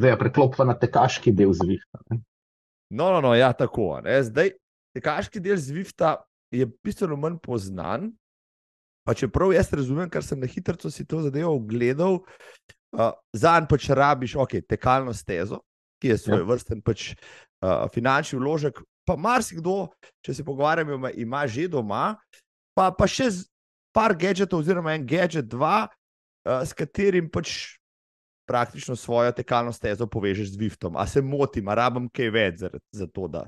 [0.00, 2.02] zdaj preklopva na tekaški del Zwifta.
[2.10, 2.18] Ne?
[2.90, 4.00] No, no, no, ja, tako.
[4.04, 4.18] Ne?
[4.26, 4.56] Zdaj,
[4.98, 6.16] tekaški del Zwifta
[6.50, 8.10] je bistveno manj poznan.
[9.04, 13.68] Pa čeprav jaz razumem, ker sem na hitro si to zadevo ogledal, uh, za en
[13.70, 15.62] pač rabiš, ok, tekalno stezo,
[16.02, 16.48] ki je svoj ja.
[16.48, 17.12] vrsten pač,
[17.64, 18.82] uh, finančni vložek.
[19.08, 19.88] Pa marsikdo,
[20.22, 22.14] če se pogovarjamo, ima, ima že doma,
[22.76, 23.30] pa, pa še
[23.96, 27.79] par gadgetov, oziroma en gadget, dva, uh, s katerim pač
[28.50, 30.96] praktično svojo tekalno stezo povežeš z Viftom.
[30.98, 33.44] A se motim, a rabim kaj več za, za to, da.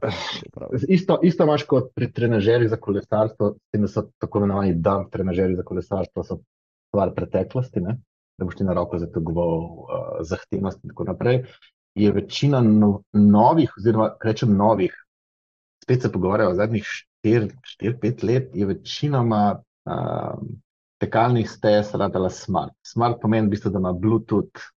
[0.88, 5.64] Isto, isto imaš kot pri trenažerjih za kolesarstvo, da so tako imenovani dan trenažerji za
[5.66, 6.36] kolesarstvo, so
[6.92, 7.96] stvar preteklosti, ne?
[8.38, 11.40] da boš ti na roko zategoval uh, zahtevnost in tako naprej.
[11.98, 14.94] Je večina no, novih, oziroma rečem novih,
[15.82, 16.86] spet se pogovarjajo o zadnjih
[17.26, 20.38] 4-5 let, je večinoma uh,
[21.02, 22.78] tekalnih stez radila smart.
[22.86, 24.70] Smart pomeni, v bistvu, da ima Bluetooth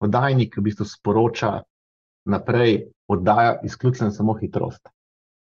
[0.00, 1.60] oddajnik v bistvu sporoča
[2.26, 4.88] naprej, oddaja izključno samo hitrost.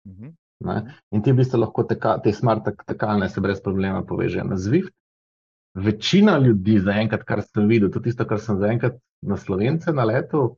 [0.05, 0.91] Uh -huh.
[1.11, 4.93] In ti v bistvu lahko teka, te smart tekalne se brez problema povežejo na Zwift.
[5.75, 10.57] Večina ljudi, zaenkrat, kar sem videl, tudi tisto, kar sem zaenkrat na slovence na letu,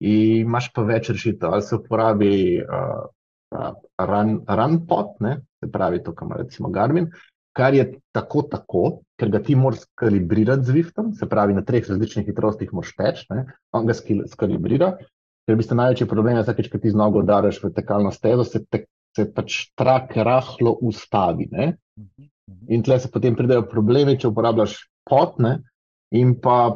[0.00, 1.50] imaš pa več rešitev.
[1.50, 3.06] Ali se uporabi uh,
[3.50, 5.40] uh, run, run pot, ne?
[5.60, 7.10] se pravi to, kar ima recimo Garmin,
[7.54, 8.84] kar je tako, tako,
[9.20, 13.44] ker ga ti moraš kalibrirati z Zwiftom, se pravi, na treh različnih hitrostih moraš teči,
[13.72, 14.96] on ga skalibrira.
[15.44, 18.62] Ker bi se največji problem, da ki ti z nogo udariš v tekalno stezo, se,
[18.64, 18.86] te,
[19.16, 21.48] se pač trak rahlo ustavi.
[21.52, 21.74] Ne?
[22.72, 25.58] In tle se potem pridejo problemi, če uporabljaš potne.
[26.16, 26.72] In pa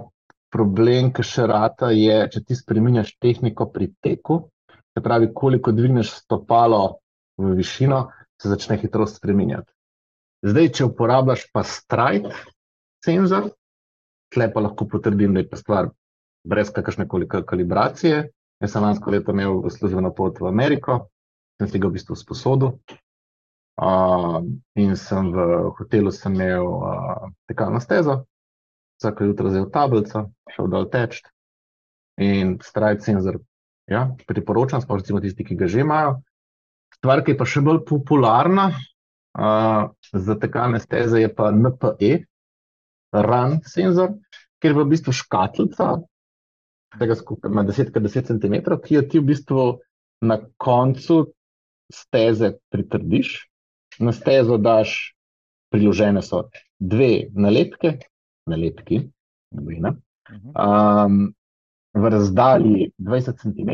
[0.53, 6.13] problem, ki še rata, je, če ti spremenjaš tehniko pri teku, se pravi, koliko dvigneš
[6.23, 7.01] stopalo
[7.41, 8.07] v višino,
[8.41, 9.78] se začne hitrost spremenjati.
[10.47, 12.29] Zdaj, če uporabljaš pa strajt
[13.03, 13.49] senzor,
[14.31, 15.89] tle pa lahko potrdim, da je pa stvar
[16.47, 18.29] brez kakršne koli kalibracije.
[18.63, 21.09] Jaz sem lansko leto imel službeno pot v Ameriko,
[21.59, 22.79] sem si ga v bistvu sposodil.
[23.79, 24.43] Uh,
[24.75, 25.45] in sem v
[25.79, 28.25] hotelu sem imel uh, tekalno stezo,
[28.99, 30.25] vsako jutro vzel tablico,
[30.55, 31.21] šel dol teč.
[32.19, 33.39] In strajt senzor,
[33.87, 36.17] ja, priporočam, sploh tisti, ki ga že imajo.
[36.99, 38.73] Stvar, ki je pa še bolj popularna,
[40.13, 42.13] za tekalne steze je pa NPE,
[43.13, 44.15] run senzor,
[44.59, 45.93] ker je v bistvu škatlica,
[46.99, 49.67] tega skupaj ima 10x10 cm, ki jo ti v bistvu
[50.27, 51.29] na koncu
[51.93, 53.47] steze pritrdiš,
[53.99, 55.15] na stezo daš
[55.73, 56.49] priložene so
[56.79, 57.99] dve nalepke,
[58.49, 59.03] nalepki,
[59.55, 59.95] nobena,
[60.55, 61.29] um,
[61.95, 63.71] v razdalji 20 cm.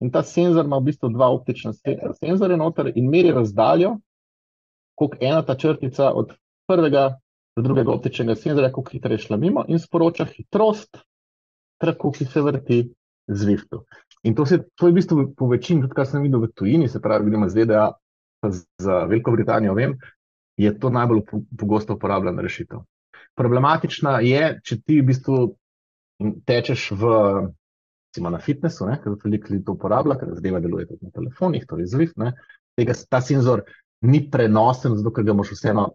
[0.00, 1.72] In ta senzor ima v bistvu dva optična
[2.20, 3.96] senzorja noter in meri razdaljo
[4.96, 6.32] koliko ena ta črtica od
[6.66, 7.18] prvega
[7.56, 10.98] do drugega optičnega senzorja, koliko hitro je šla mimo in sporoča hitrost,
[11.80, 12.80] tako ki se vrti
[13.26, 13.84] z Zwiftu.
[14.22, 16.88] In to, se, to je v bistvu po večini, tudi kar sem videl v tujini,
[16.88, 17.90] se pravi, vidimo ZDA,
[18.40, 18.50] pa
[18.82, 19.96] za Veliko Britanijo, vem,
[20.56, 21.22] je to najbolj
[21.58, 22.82] pogosto uporabljena rešitev.
[23.36, 25.38] Problematična je, če ti v bistvu
[26.48, 27.14] tečeš v,
[28.10, 31.90] recimo na fitnessu, ker veliko ljudi to uporablja, ker zadeva deluje tudi na telefonih, torej
[31.92, 32.32] Zwift, ne,
[32.78, 33.66] tega, ta senzor
[34.00, 35.86] ni prenosen, zato ker ga moš vseeno,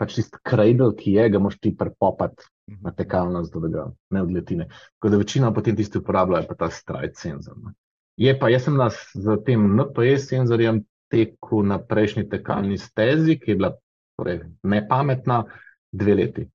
[0.00, 2.48] pač tisti cradle, ki je, ga moš ti prepopati
[2.82, 4.68] na tekalnost, da ga ne odletine.
[4.98, 7.58] Tako da večina potem tisti uporabljajo pa ta strajt senzor.
[7.62, 7.74] Ne.
[8.16, 13.52] Je pa, jaz sem nas z tem NPS senzorjem tekel na prejšnji tekalni stezi, ki
[13.52, 13.72] je bila
[14.16, 15.44] torej, nepametna,
[15.92, 16.48] dve leti.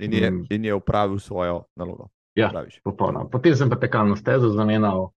[0.00, 0.46] In je, mm.
[0.50, 2.08] in je upravil svojo nalogo.
[2.34, 2.52] Ja,
[2.84, 3.28] popolnoma.
[3.28, 5.10] Potem sem pa tekalno stezo zamenjal,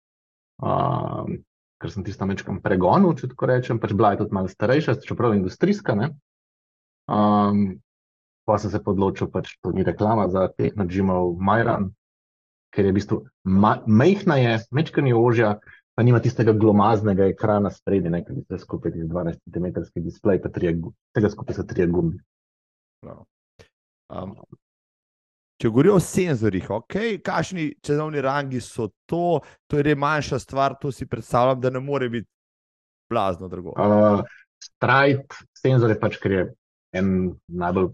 [0.60, 1.28] uh,
[1.84, 5.34] ker sem tisto mečkam pregonil, če tako rečem, pač bila je tudi malo starejša, čeprav
[5.36, 5.92] industrijska.
[7.12, 7.58] Um,
[8.48, 11.90] pa sem se odločil, pač to ni reklama za Technogymov Majran,
[12.72, 15.58] ker je v bistvu ma majhna, je, mečkani ožja,
[15.92, 19.68] pa nima tistega glomaznega ekrana spredi, ker je skupaj 12 cm
[20.08, 20.78] displej, pa trije,
[21.12, 22.16] tega skupaj so tri gumbi.
[23.04, 23.28] No.
[24.08, 24.38] Um,
[25.60, 29.40] če govorijo o senzorjih, okay, kakšni čezovni rangi so to,
[29.70, 32.28] to je res manjša stvar, to si predstavljam, da ne more biti
[33.10, 33.74] blazno drago.
[33.78, 34.24] Uh,
[34.64, 36.44] Strajt senzor je pač, ker je
[36.96, 37.08] en
[37.52, 37.90] najbolj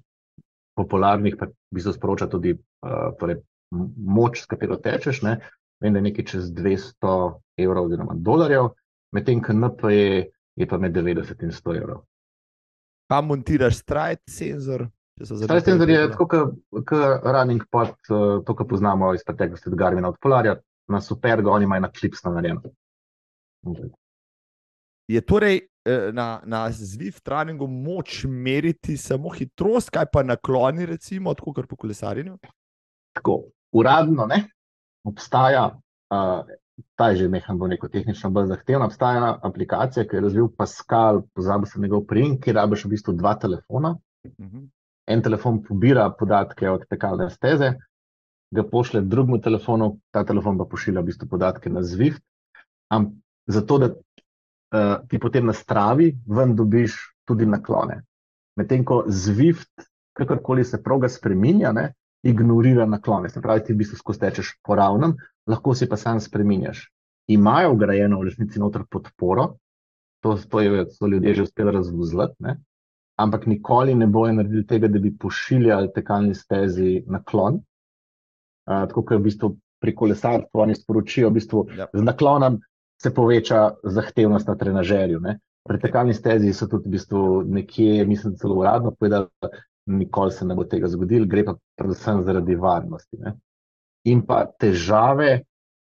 [0.79, 5.23] popularnih, pa v bistvu sporoča tudi uh, torej moč, s katero tečeš.
[5.27, 5.39] Ne?
[5.83, 7.17] Vem, da je nekaj čez 200
[7.65, 8.71] evrov oziroma dolarjev,
[9.17, 12.05] medtem ko NPE je pa med 90 in 100 evrov.
[13.11, 14.87] Pa montiraš strajt senzor?
[15.25, 16.27] Strajt senzor je tako,
[16.87, 20.57] kot running pod, uh, to, kar poznamo iz preteklosti, od Garmina, od Polarja,
[20.91, 22.63] na Supergo, oni imajo na klipsno narejeno.
[25.09, 31.35] Je torej eh, na, na Zwift runningu moč meriti samo hitrost, kaj pa nakloni, recimo,
[31.35, 32.39] tako kot po kolesarjenju?
[33.17, 34.45] Tako, uradno ne.
[35.05, 35.67] Obstaja,
[36.15, 36.43] uh,
[36.95, 40.51] ta je že nekaj bo neko tehnično bolj zahtevna, obstaja ena aplikacija, ki je razvil
[40.57, 43.97] Pascal, pozabil sem njegov prim, ki rabiš v bistvu dva telefona.
[44.25, 44.59] Uh mhm.
[44.59, 44.69] -huh.
[45.07, 47.75] En telefon pobira podatke od tekalne steze,
[48.51, 52.23] ga pošlje drugemu telefonu, ta telefon pa pošilja v bistvu podatke na Zwift.
[52.91, 53.13] Am,
[53.47, 58.03] zato, da uh, ti potem na stravi ven dobiš tudi naklone.
[58.59, 59.87] Medtem ko Zwift,
[60.19, 61.73] kakorkoli se proga spremenja,
[62.23, 63.31] ignorira naklone.
[63.31, 65.15] Se pravi, ti v bistvu skozi tečeš po ravnem,
[65.47, 66.91] lahko si pa sam spremenjaš.
[67.31, 69.55] Imajo ugrajeno v resnici noter podporo,
[70.21, 72.35] to, to je, so ljudje že uspeli razvuzlati,
[73.21, 77.61] ampak nikoli ne bojo naredili tega, da bi pošiljali tekalni stezi naklon.
[78.71, 81.89] Uh, tako kot v bistvu pri kolesarstvu oni sporočijo, v bistvu ja.
[81.93, 82.61] z naklonom
[83.03, 85.21] se poveča zahtevnost na trenažerju.
[85.21, 85.39] Ne?
[85.69, 89.29] Pri tekalni stezi so tudi v bistvu nekje, mislim, celo uradno povedali,
[89.87, 93.17] nikoli se ne bo tega zgodilo, gre pa predvsem zaradi varnosti.
[93.21, 93.35] Ne?
[94.13, 95.41] In pa težave,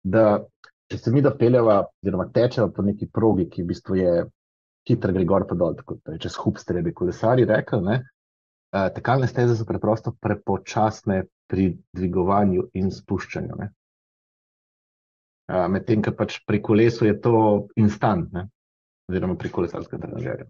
[0.02, 0.42] da
[0.90, 4.14] če se mi da peljeva, oziroma tečeva po neki progi, ki v bistvu je
[4.88, 8.00] hiter, gre gor pa dol, tako da čez hub strebi kolesari rekel, ne?
[8.72, 13.58] Uh, tekalne steze so preprosto prepočasne pri dvigovanju in spuščanju.
[15.52, 17.36] Uh, Medtem, ker pač pri kolesu je to
[17.76, 18.48] instant, ne?
[19.10, 20.46] oziroma pri kolesarskem trenažerju.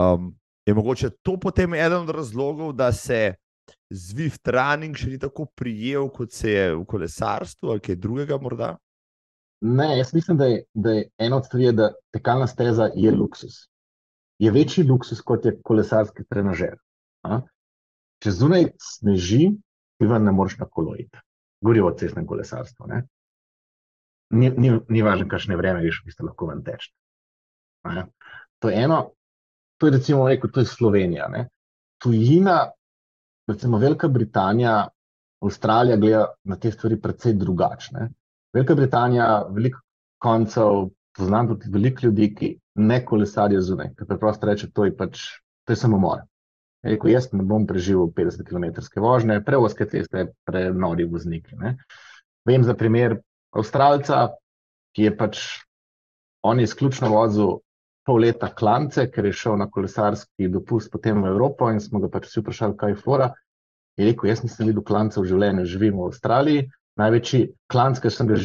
[0.00, 0.30] Um,
[0.66, 3.34] Je mogoče to potem eden od razlogov, da se
[3.90, 8.38] Zwift running še ni tako prijel, kot se je v kolesarstvu ali kaj drugega?
[8.38, 8.76] Morda?
[9.60, 13.68] Ne, jaz mislim, da je, da je ena od stvari, da tekalna steza je luksus.
[14.38, 16.78] Je večji luksus kot je kolesarski trenažer.
[17.22, 17.40] A?
[18.24, 19.50] Če zunaj sneži,
[19.98, 21.16] ti ven ne moreš na koloid.
[21.60, 22.86] Govorimo o cestnem kolesarstvu.
[22.88, 23.02] Ne?
[24.30, 26.88] Ni, ni, ni važno, kakšne vreme, viš, vi ste lahko ven teč.
[28.60, 29.00] To je eno,
[29.80, 31.28] to je recimo rekel, to je Slovenija.
[31.28, 31.48] Ne?
[32.00, 32.70] Tujina,
[33.48, 34.88] recimo Velika Britanija,
[35.40, 38.08] Avstralija gleda na te stvari precej drugačne.
[38.54, 39.80] Velika Britanija, veliko
[40.22, 45.22] koncev, poznam tudi veliko ljudi, ki ne kolesarijo zunaj, ki preprosto reče, to je pač,
[45.64, 46.24] to je samo mor.
[46.86, 51.58] Rekel, jaz ne bom preživel 50 km vožnje, prevoske ceste, prenori vozniki.
[51.60, 51.76] Ne?
[52.48, 53.18] Vem za primer
[53.52, 54.30] Avstralca,
[54.96, 55.42] ki je pač
[56.42, 57.58] on je izključno vozil
[58.06, 62.08] pol leta klance, ker je šel na kolesarski dopust potem v Evropo in smo ga
[62.08, 63.30] pač vsi vprašali, kaj je fora.
[64.00, 66.68] Je rekel, jaz nisem videl klance v življenju, živim v Avstraliji.
[66.98, 68.38] Največji klanc, ki sem ga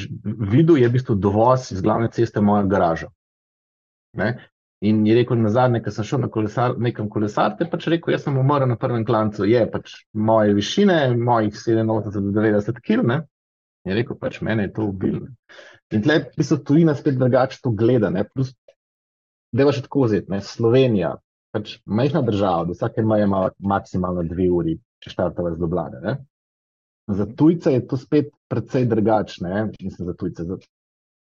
[0.52, 3.10] videl, je v bistvu dovoz iz glavne ceste moja garaža.
[4.20, 4.36] Ne?
[4.86, 8.26] In je rekel, na zadnje, ko sem šel na kolesar, nekam kolesariti, pač rekel, jaz
[8.28, 13.24] sem umrl na prvem klancu, je pač moje višine, mojih 87-90 km.
[13.86, 15.24] Je rekel, pač mene je to ubil.
[15.94, 18.12] In tle, v bistvu, tujina spet drugače to gleda.
[18.14, 18.26] Ne?
[18.30, 18.54] Plus
[19.56, 20.42] da je še tako vzeti.
[20.44, 21.16] Slovenija,
[21.56, 26.18] pač majhna država, da vsake maja ima maksimalno dve uri, če štartava z Dublane.
[27.08, 30.44] Za tujce je to spet precej drugačne, mislim, za tujce.
[30.44, 30.58] Za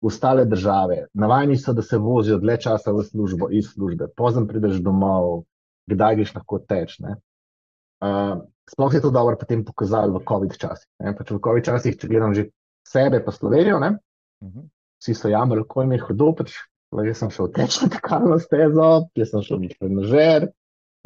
[0.02, 4.78] ostale države, navajeni so, da se vozijo dlje časa v službo, iz službe, pozem prideš
[4.80, 5.42] domov,
[5.86, 6.94] kdaj greš lahko teč.
[7.04, 8.40] Uh,
[8.70, 10.88] sploh je to dobro potem pokazalo v COVID časih.
[11.18, 12.48] Pač v COVID časih, če gledam že
[12.88, 13.98] sebe, pa Slovenijo, ne?
[14.40, 14.58] Uh mhm.
[14.58, 14.68] -huh.
[15.02, 16.56] vsi so jamrali, kako jim je hudo, pač
[16.90, 20.48] Jaz sem šel teč na tekalno stezo, jaz sem šel v trenažer,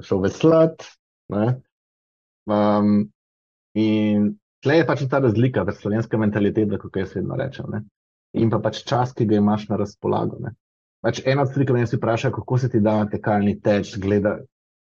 [0.01, 0.87] šel veslat.
[2.49, 3.13] Um,
[3.77, 7.69] in tle je pač ta razlika, ta slovenska mentaliteta, kot jaz vedno rečem.
[7.71, 7.85] Ne?
[8.41, 10.41] In pa pač čas, ki ga imaš na razpolago.
[11.05, 14.39] Pač ena od stvari, ki me si vpraša, kako se ti da tekalni teč, gleda.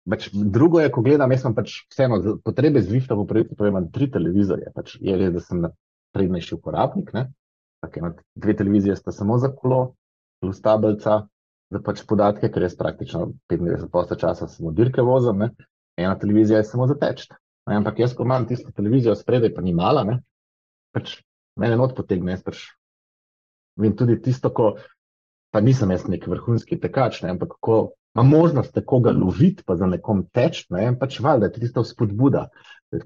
[0.10, 3.70] Pač drugo je, ko gledam, jaz sem pač vseeno potrebe z Wi-Fi, po projektu, to
[3.70, 4.72] imam tri televizorje.
[4.76, 7.14] Pač je res, da sem naprednejši uporabnik.
[7.82, 9.94] Dve televizije sta samo za kolo,
[10.42, 11.22] plus tablica
[11.72, 15.54] za pač podatke, ker jaz praktično 95% časa samo dirke vozim, ne?
[16.02, 17.28] ena televizija je samo za teč.
[17.70, 20.22] Ampak jaz, ko imam tisto televizijo spredaj, pa ni mala, ne?
[20.92, 21.20] pač
[21.60, 22.34] mene not potegne.
[22.34, 22.64] Jaz pač
[23.80, 24.74] vem tudi tisto, ko
[25.52, 27.36] pa nisem jaz nek vrhunski tekač, ne?
[27.36, 27.82] ampak ko
[28.16, 30.90] imam možnost nekoga loviti, pa za nekom teč, ne?
[31.00, 32.48] pač valjda je tisto spodbuda.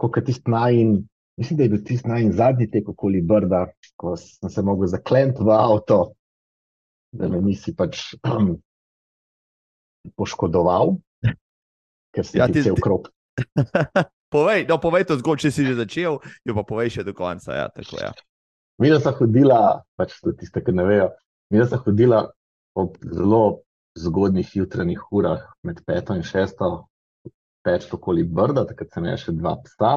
[0.01, 0.95] Kot je tisti naj in
[1.37, 3.65] mislim, da je bil tisti naj in zadnji tek okoli Brda,
[3.99, 5.99] ko sem se mogel zaklenti v avto,
[7.11, 8.55] da me nisi pač um,
[10.17, 10.95] poškodoval,
[12.15, 13.11] ker si ja, ti cel krok.
[14.33, 17.53] povej, no, povej to zgodbo, če si že začel, jo pa povej še do konca.
[17.55, 18.11] Ja, tako, ja.
[18.81, 21.11] Mi smo hodila, pač tiste, ki ne vejo,
[21.53, 22.25] mi smo hodila
[22.75, 23.63] ob zelo
[23.95, 26.87] zgodnih jutranjih urah, med peto in šesto,
[27.65, 29.93] peč okoli Brda, takrat sem imela še dva psa.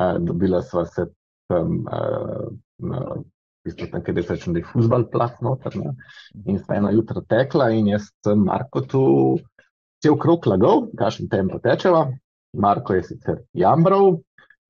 [0.00, 1.06] Uh, dobila sva se
[1.50, 2.48] tam, uh,
[2.82, 3.04] na
[3.64, 5.76] tisto, kjer je rečeno, da je fusbal plat noter.
[5.76, 5.94] Ne?
[6.46, 9.04] In sta eno jutro tekla in jaz sem Marko tu
[10.02, 12.06] cel krok lagal, kakšen tempo tečeva.
[12.52, 14.18] Marko je sicer jambral,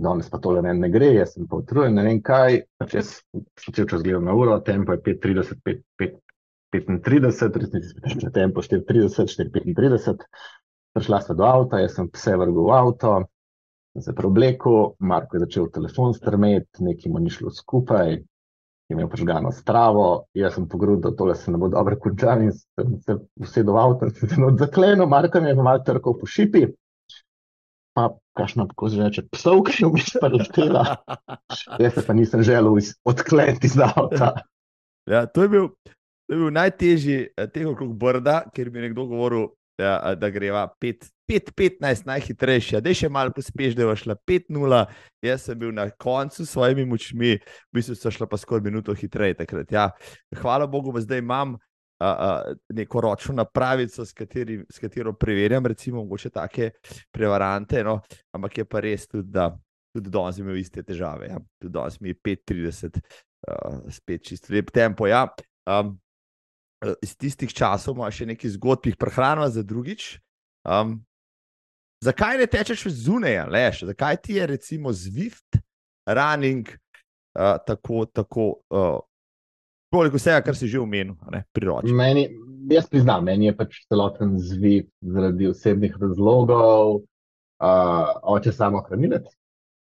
[0.00, 2.62] danes pa tole ne, ne gre, jaz sem pa utrujen, ne vem kaj.
[2.80, 5.60] Pač jaz sem začel čas gledati na uro, tempo je 5:30,
[6.72, 10.26] 5:35, resnici tekli na tempo 4:30, 4:35.
[10.94, 13.12] Prišla sta do avta, jaz sem vse vrgel v avto,
[14.00, 18.20] se preoblekel, Marko je začel telefon strmeti, nekaj mu ni šlo skupaj,
[18.90, 23.16] imel požgano stravo, jaz sem pogrudil, tole se ne bo dobro končalo in sem se
[23.38, 26.66] usedel v avto in se zelo zaklenil, Marko mi je malo trkal po šipi.
[27.96, 30.84] Pa, kakšno tako že reče, psovka je vmes preletela.
[31.82, 34.34] Jaz se pa nisem želel odkleniti iz avta.
[35.10, 35.68] Ja, to je bil,
[36.26, 39.48] to je bil najtežji eh, teh okrog brda, ker mi je nekdo govoril,
[39.80, 44.80] da, da greva 5-15 najhitrejši, da je še malo pospeš, da je šla 5-0.
[45.24, 48.94] Jaz sem bil na koncu s svojimi močmi, v bistvu so šla pa skoraj minuto
[48.96, 49.72] hitreje takrat.
[49.72, 49.88] Ja.
[50.42, 51.56] Hvala Bogu, da zdaj imam.
[52.00, 56.70] Uh, neko ročno napravico, s, kateri, s katero preverjam, recimo, mogoče take
[57.12, 57.98] prevarante, no?
[58.32, 59.50] ampak je pa res tudi, da
[59.92, 61.28] tudi danes imam iste težave.
[61.28, 61.40] Ja?
[61.60, 65.06] Tudi danes mi je 5-30, uh, spet čisto lep tempo.
[65.10, 65.26] Ja?
[65.68, 65.98] Um,
[67.04, 70.08] iz tistih časov, imaš še nekaj zgodb, ki jih prehranjuješ za drugič.
[70.64, 70.96] Um,
[72.04, 73.84] zakaj ne tečeš zunaj, leš?
[73.92, 75.60] Zakaj ti je recimo Zwift,
[76.08, 76.70] running,
[77.36, 78.98] uh, tako, tako, uh,
[79.90, 81.16] koliko vsega, kar si že omenil,
[81.52, 81.90] priročno?
[82.70, 89.26] Jaz priznam, meni je pač celoten Zwift zaradi osebnih razlogov, uh, oče samo hranilec,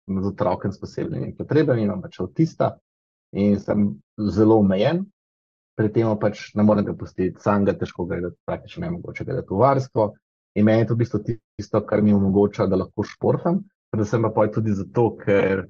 [0.06, 2.76] z otrokom s posebnimi potrebami, imam pač avtista
[3.36, 5.04] in sem zelo omejen
[5.80, 9.54] pri tem pač ne morem ga pustiti samega, težko ga je, praktično ne mogoče gledati
[9.54, 10.10] v varstvo.
[10.58, 13.62] In meni je to v bistvu tisto, kar mi omogoča, da lahko športam,
[13.94, 15.64] predvsem pa tudi zato, ker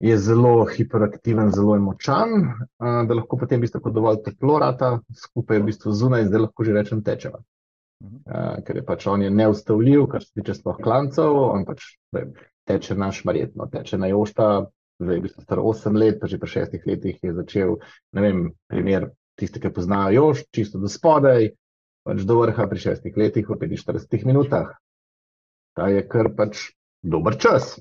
[0.00, 5.68] je zelo hiperaktiven, zelo močan, da lahko potem v bistvu dovolj toplo rata, skupaj v
[5.70, 7.40] bistvu zunaj, zdaj lahko že rečem tečeva.
[7.96, 11.94] Uh, ker je pač on je neustavljiv, kar se tiče sploh klancev, on pač
[12.68, 14.66] teče naš marjetno, teče na jošta,
[15.00, 17.78] zdaj je star 8 let, pa že pri 6 letih je začel,
[18.12, 21.52] ne vem, primer tiste, ki poznajo Jož, čisto do spodaj,
[22.06, 24.76] pač do vrha pri 6 letih v 45 minutah.
[25.76, 26.70] Ta je kar pač
[27.04, 27.76] dober čas.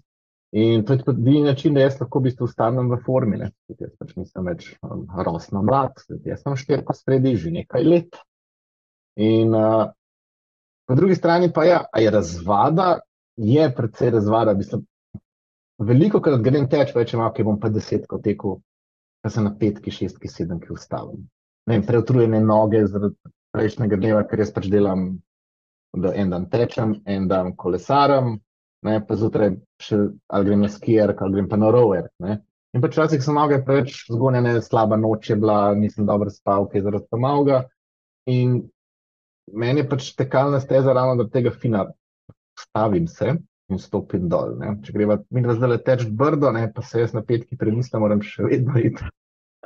[0.56, 3.42] In to je tudi način, da jaz lahko v bistvu ostanem v formi.
[3.42, 3.52] Ne?
[3.76, 8.20] Jaz pač nisem več um, rosno mlad, jaz sem štirka spredi že nekaj let.
[9.20, 9.90] In uh,
[10.88, 13.02] po drugi strani pa ja, je razvada,
[13.36, 14.86] je predvsej razvada, mislim,
[15.78, 18.60] Veliko krat grem teč, rečem, ok, bom pa desetko tekel,
[19.22, 21.26] pa se na petki, šestki, sedemki ustavim.
[21.68, 25.10] Preutrujene noge zaradi prejšnjega dneva, ker jaz pač delam,
[25.92, 28.38] da en dan tečem, en dan kolesarem,
[28.86, 29.56] ne, pa zjutraj
[30.28, 32.10] ali grem na skier, ali grem pa na rover.
[32.24, 32.40] Ne.
[32.76, 36.84] In pa včasih so noge preveč zgonjene, slaba noč je bila, nisem dobro spal, kaj
[36.84, 37.64] zaradi pomaga.
[38.32, 38.58] In
[39.54, 41.86] meni je pač tekalna steza ravno do tega fina.
[42.60, 43.34] Stavim se,
[43.72, 44.56] in stopim dol.
[44.60, 44.76] Ne.
[44.84, 48.22] Če greva mi zdaj le teč brdo, ne, pa se jaz na petki premislim, moram
[48.24, 49.08] še vedno iti.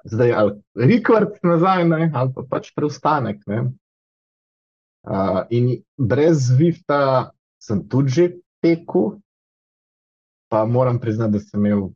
[0.10, 3.42] Zdaj ali rekord nazaj, ne, ali pa pač preostanek.
[3.50, 8.26] Uh, in brez Zwifta sem tudi že
[8.62, 9.20] tekel,
[10.50, 11.90] pa moram priznati, da sem imel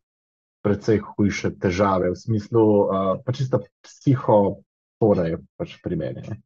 [0.63, 4.63] precej hujše težave, v smislu uh, pač čisto psiho,
[5.03, 6.21] prostore je pač pri meni.
[6.23, 6.39] Ne.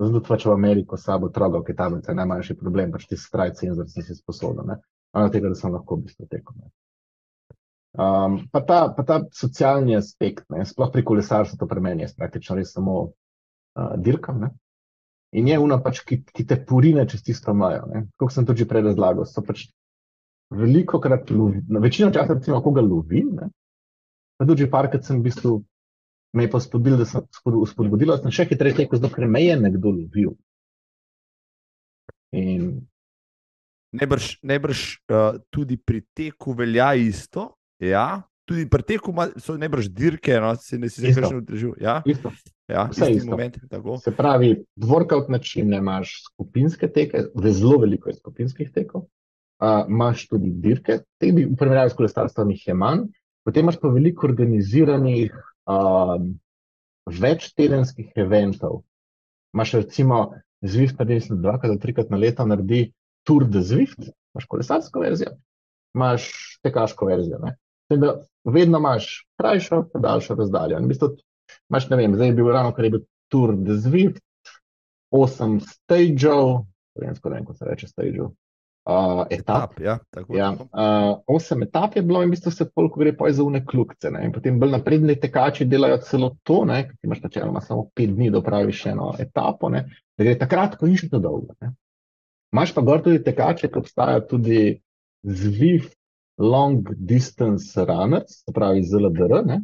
[0.00, 3.88] Zato pač v Ameriko sabo trogov, ki tam je najmanjši problem, pač ti skraj cenzor
[3.88, 4.80] sem si sposoben.
[5.12, 6.56] Ravno tega, da sem lahko v bistvu tekel.
[6.56, 6.70] Ne.
[7.90, 12.12] Um, pa, ta, pa ta socialni aspekt, ne, sploh pri kolesarstvu, to pri meni je
[12.16, 14.40] praktično res samo uh, dirkam.
[14.46, 14.50] Ne.
[15.38, 17.86] In je una, pač, ki, ki te purine čez tisto majo.
[18.18, 19.68] Kot sem tudi prej razlagal, so pač
[20.50, 21.30] veliko krat,
[21.82, 23.36] večino časa, recimo, koga lovim.
[24.40, 25.60] Pa tudi parkrat sem v bistvu
[26.32, 27.26] me je spodbudil, da sem
[27.66, 30.34] spodbudil, da sem še hitreje tekel, zato ker me je nekdo lovil.
[32.34, 32.86] In...
[33.90, 37.48] Najbrž, najbrž uh, tudi pri teku velja isto.
[37.82, 38.22] Ja?
[38.50, 40.56] Tudi pri teku so najbrž dirke, no?
[40.58, 41.76] se ne si več udeležil.
[41.78, 42.00] Ja?
[42.66, 43.54] Ja, Vse je moment.
[44.02, 49.06] Se pravi, workout način imaš skupinske teke, zelo veliko je skupinskih tekov.
[49.60, 53.06] Uh, imaš tudi dirke, te bi v primerjavi s kolesarstvom jih je manj,
[53.46, 55.34] potem imaš pa veliko organiziranih
[55.70, 56.30] um,
[57.06, 58.80] več tedenskih eventov.
[59.54, 60.24] Imáš recimo
[60.66, 62.88] Zwift, pa mislim, dvakrat trikrat na leto naredi
[63.22, 65.36] Tour de Zwift, imaš kolesarsko verzijo,
[65.94, 66.32] imaš
[66.66, 67.38] tekaško verzijo.
[67.90, 70.78] Da, vedno imaš krajšo, pa daljšo razdaljo.
[70.78, 71.08] In v bistvu,
[71.70, 74.22] imaš, ne vem, zdaj je bil ravno, kar je bil Tour de Zwift,
[75.10, 76.64] osem stageov,
[77.00, 79.72] ne vem, kako se reče stageov, uh, etap.
[79.72, 83.12] etap ja, tako, ja, uh, osem etap je bilo in v bistvu se polk gre
[83.16, 84.12] pa za une kljukce.
[84.22, 88.30] In potem bolj napredni tekači delajo celo to, ne, ki imaš načeloma samo pet dni,
[88.30, 89.86] da praviš eno etapo, ne,
[90.18, 91.54] da gre takrat, ko niš to dolgo.
[91.60, 91.74] Ne.
[92.54, 94.60] Maš pa gor tudi tekače, ki obstajajo tudi
[95.22, 95.90] zviv
[96.40, 99.44] long distance runners, se pravi ZLDR.
[99.46, 99.60] Ne.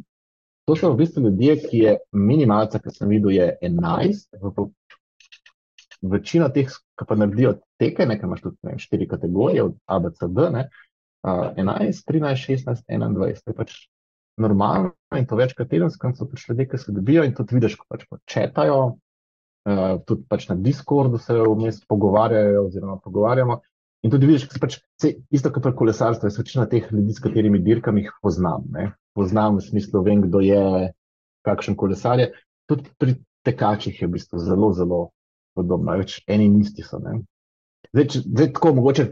[0.67, 4.37] To so v bistvu ljudje, ki je minimalca, ki sem videl, je 11,
[6.01, 10.65] večina teh, ki pa naredijo teke, nekaj imaš tudi ne, štiri kategorije, od ABCD, ne,
[11.23, 13.77] uh, 11, 13, 16, 21, to je pač
[14.37, 17.87] normalno in to večkrat tedensko, so pač ljudje, ki se dobijo in tudi vidiš, ko
[17.89, 23.61] pač početajo, uh, tudi pač na Discordu se vmes pogovarjajo oziroma pogovarjamo.
[24.07, 27.19] In tudi vidiš, se pač vse, isto kot pri kolesarstvu, je večina teh ljudi, s
[27.19, 28.63] katerimi dirkam, jih poznam.
[28.71, 28.93] Ne.
[29.17, 30.61] Poznam v smislu, vem, kdo je,
[31.43, 32.29] kakšen kolesar je.
[32.71, 35.01] Tudi pri tekačih je v bistvu zelo, zelo
[35.59, 37.01] podobno, več eni in isti so.
[37.03, 39.09] Zdaj, če, zdaj, tako mogoče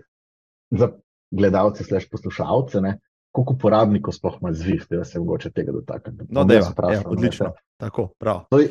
[0.79, 0.93] za
[1.35, 2.95] gledalce, sliš poslušalce, ne?
[3.35, 6.23] koliko uporabnikov sploh ima zvift, da se mogoče tega dotakne.
[6.29, 7.51] No, da je ja, odlično.
[7.83, 8.13] Tako,
[8.47, 8.69] to, je,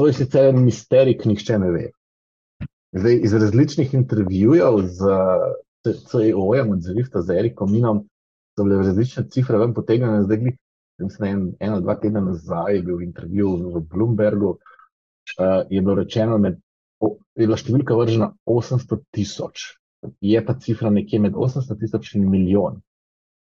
[0.00, 1.90] to je sicer misterij, ki nihče ne ve.
[2.98, 5.00] Zdaj, iz različnih intervjujev z
[6.08, 7.98] CEO-jem od Zvifta, z Erikom Minom,
[8.56, 10.22] so bile različne cifre ven potegnjene.
[10.22, 10.38] Zdaj,
[11.02, 16.38] mislim, en, eno, dva tedna nazaj je bil intervju v Bloombergu, uh, je bilo rečeno,
[16.38, 16.56] med
[17.36, 19.66] je bila številka vržena 800 tisoč,
[20.24, 22.80] je pa cifra nekje med 800 tisoč in milijon.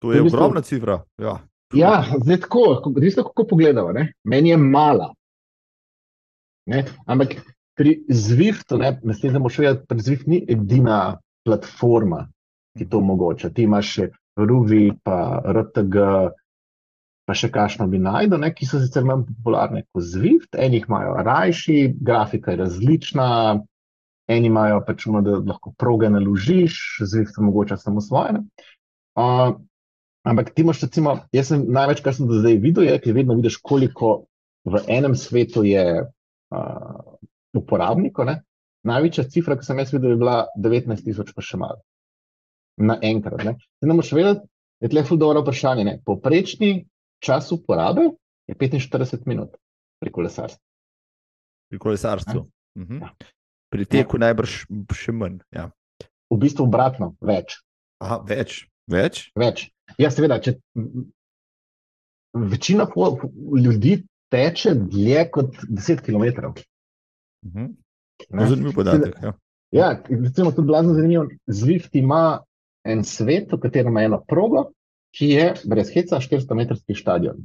[0.02, 1.04] To je ogromna cifra.
[1.22, 1.38] Ja,
[1.74, 4.10] ja zdaj tako, resno, kako pogledamo, ne?
[4.24, 5.12] meni je mala.
[6.66, 6.82] Ne?
[7.06, 7.38] Ampak
[7.74, 12.24] pri Zwiftu, ne smemo še vedeti, pri Zwift ni edina platforma,
[12.78, 13.50] ki to omogoča.
[13.54, 14.08] Ti imaš še
[14.38, 16.06] Ruvi, pa RTG,
[17.24, 20.88] pa še kakšno bi najdel, ne, ki so sicer manj popularne kot Zwift, eni jih
[20.90, 23.28] imajo rajši, grafika je različna,
[24.30, 28.42] eni imajo pač uno, da lahko proge naložiš, Zwift omogoča samo svoje.
[29.14, 29.54] Uh,
[30.26, 33.38] ampak ti imaš, recimo, jaz sem največ, kar sem do zdaj videl, je, ker vedno
[33.38, 34.24] vidiš, koliko
[34.64, 37.14] v enem svetu je uh,
[37.56, 38.32] uporabnikov.
[38.84, 41.80] Največja cifra, ki sem jaz videl, je bila 19 tisoč, pa še malo.
[42.76, 43.40] Na enkrat.
[43.40, 44.44] Zdaj, ne moreš vedeti,
[44.84, 45.86] je tle ful dobro vprašanje.
[45.88, 45.94] Ne?
[46.04, 46.84] Poprečni
[47.24, 48.10] čas uporabe
[48.50, 49.56] je 45 minut
[50.02, 50.60] pri kolesarstvu.
[51.72, 52.44] Pri kolesarstvu.
[52.78, 53.00] Mhm.
[53.00, 53.14] Ja.
[53.72, 54.28] Pri teku ja.
[54.28, 54.58] najbrž
[54.92, 55.40] še manj.
[55.54, 55.70] Ja.
[56.30, 57.56] V bistvu obratno, več.
[58.04, 58.64] Aha, več.
[58.90, 59.30] Več?
[59.38, 59.70] več.
[59.96, 60.58] Ja, seveda, če
[62.34, 62.86] večina
[63.56, 64.02] ljudi
[64.34, 66.52] teče dlje kot 10 km.
[67.44, 67.72] Mhm.
[68.48, 69.14] Zanimiv podatek.
[69.22, 69.32] Ja,
[69.70, 71.26] ja recimo, tudi blazno zanimivo.
[71.46, 72.40] Zwift ima
[72.84, 74.68] en svet, v katerem ima eno progo,
[75.14, 77.44] ki je brez heca 400-metrski stadion.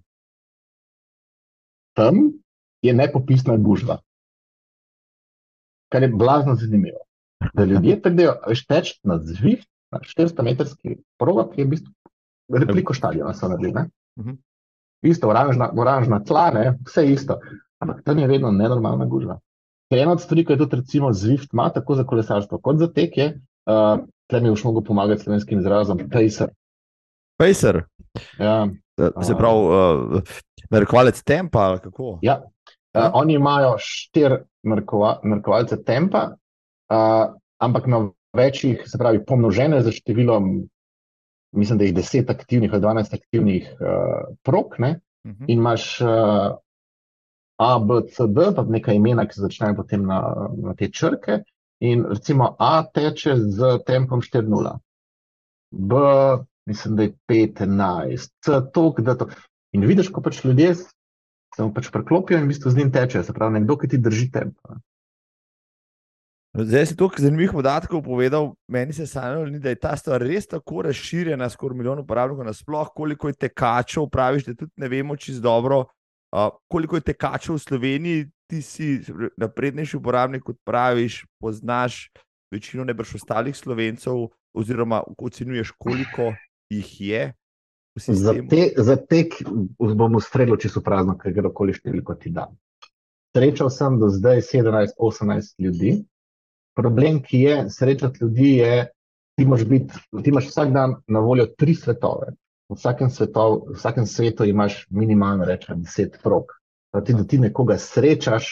[1.97, 2.31] Tam
[2.81, 3.99] je nepopisna gužva,
[5.91, 7.03] kar je blazno zanimivo.
[7.53, 11.93] Da ljudje pridejo, veš, teč na zvih, na 400-metrski prolog, ki je v bistvu
[12.59, 13.73] repliko stadiona, so naredili.
[13.73, 14.29] Uh mhm.
[14.29, 14.37] -huh.
[15.01, 16.77] Isto, oranžna, oranžna tla, ne?
[16.87, 17.39] vse isto.
[17.79, 19.39] Ampak tam je vedno nenormalna gužva.
[19.89, 22.87] Ker ena od stvari, ki je tudi, recimo, Zwift ima tako za kolesarstvo, kot za
[22.93, 23.27] tek, je,
[23.65, 26.53] uh, tle mi je mogo pomagati slovenskim izrazom, pacer.
[27.37, 27.83] Pacer.
[28.39, 28.67] Ja.
[29.23, 30.21] Se pravi, uh,
[30.69, 31.79] narekovalec tempa.
[32.21, 32.41] Ja.
[32.93, 36.27] Uh, oni imajo štiri narekovalce tempa,
[36.93, 38.03] uh, ampak na
[38.37, 40.51] večjih, se pravi, pomnožene za številom,
[41.57, 44.77] mislim, da jih deset aktivnih ali dvanajst aktivnih uh, prok.
[44.77, 44.99] Ne?
[45.25, 45.43] Uh mhm.
[45.43, 45.45] -huh.
[45.49, 46.59] In imaš uh,
[47.59, 50.19] A, B, C, D, pa nekaj imena, ki začnejo potem na,
[50.55, 51.41] na te črke.
[51.83, 54.77] In recimo A teče z tempom 4-0,
[55.71, 55.99] B,
[56.67, 59.29] mislim, da je 5-11, C, tok, da to.
[59.75, 60.73] In vidiš, ko pač ljudje
[61.55, 63.97] se mu pač preklopijo in v bistvu z njim tečejo, se pravi, nekdo, ki ti
[63.97, 64.77] drži tempo.
[66.59, 70.81] Zdaj si toliko zanimivih podatkov povedal, meni se sanjalo, da je ta stvar res tako
[70.87, 75.83] razširjena, skoraj milijon uporabnikov nasploh, koliko je tekačev, praviš, da tudi ne vemo čisto dobro,
[76.31, 79.01] uh, koliko je tekačev v Sloveniji, ti si
[79.37, 82.09] naprednejši uporabnik, kot praviš, poznaš
[82.51, 86.33] večino nebrž ostalih slovencev, oziroma ocenjuješ, koliko
[86.69, 87.33] jih je.
[87.99, 89.41] Za, te, za tek
[89.77, 92.53] bom ustrelil, če so prazno, ker gre okoli številko ti dan.
[93.35, 95.99] Srečal sem do zdaj 17-18 ljudi,
[96.77, 98.87] problem, ki je srečati ljudi, je,
[99.37, 102.33] ti biti, ti imaš vsak dan na voljo tri svetove.
[102.69, 106.53] V vsakem, svetov, v vsakem svetu imaš minimalno rečeno deset prog.
[106.93, 108.51] Ti, da ti nekoga srečaš,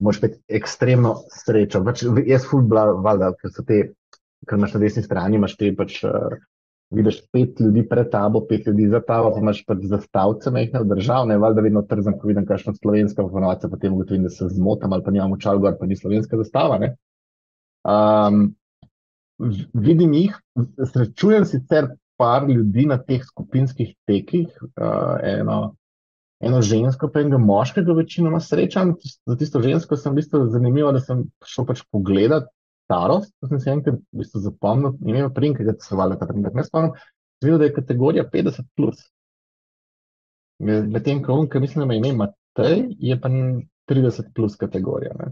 [0.00, 1.84] moraš biti ekstremno srečen.
[1.88, 3.80] Pač, jaz ful valjda, ker so te,
[4.46, 6.02] ker imaš na desni strani, imaš te pač.
[6.04, 6.40] Uh,
[6.90, 10.88] Vidiš pet ljudi pred tabo, pet ljudi za tabo, pa imaš pač zastavce, mehne v
[10.90, 15.04] državne, valjda vedno trzam, ko vidim kakšno slovensko informacijo, potem ugotovim, da se zmotam ali
[15.06, 16.80] pa nimam očal gor, pa ni slovenska zastava.
[16.82, 16.88] Ne?
[17.86, 18.40] Um,
[19.86, 20.34] vidim jih,
[20.92, 25.58] srečujem sicer par ljudi na teh skupinskih tekih, uh, eno,
[26.44, 28.94] eno žensko, pa enega moškega, večinoma srečam.
[29.00, 32.50] Za tisto žensko sem v bistvu zanimivo, da sem šel pač pogledat
[32.90, 36.28] starost, da sem se enkrat v bistvu zapomnil, ne vem, prim, kaj se valja ta
[36.28, 36.96] primer, ne spomnim,
[37.44, 39.04] videl, da je kategorija 50 plus.
[40.60, 43.30] Medtem, ko unka, mislim, da ima ime Matej, je pa
[43.88, 45.14] 30 plus kategorija.
[45.16, 45.30] Ne?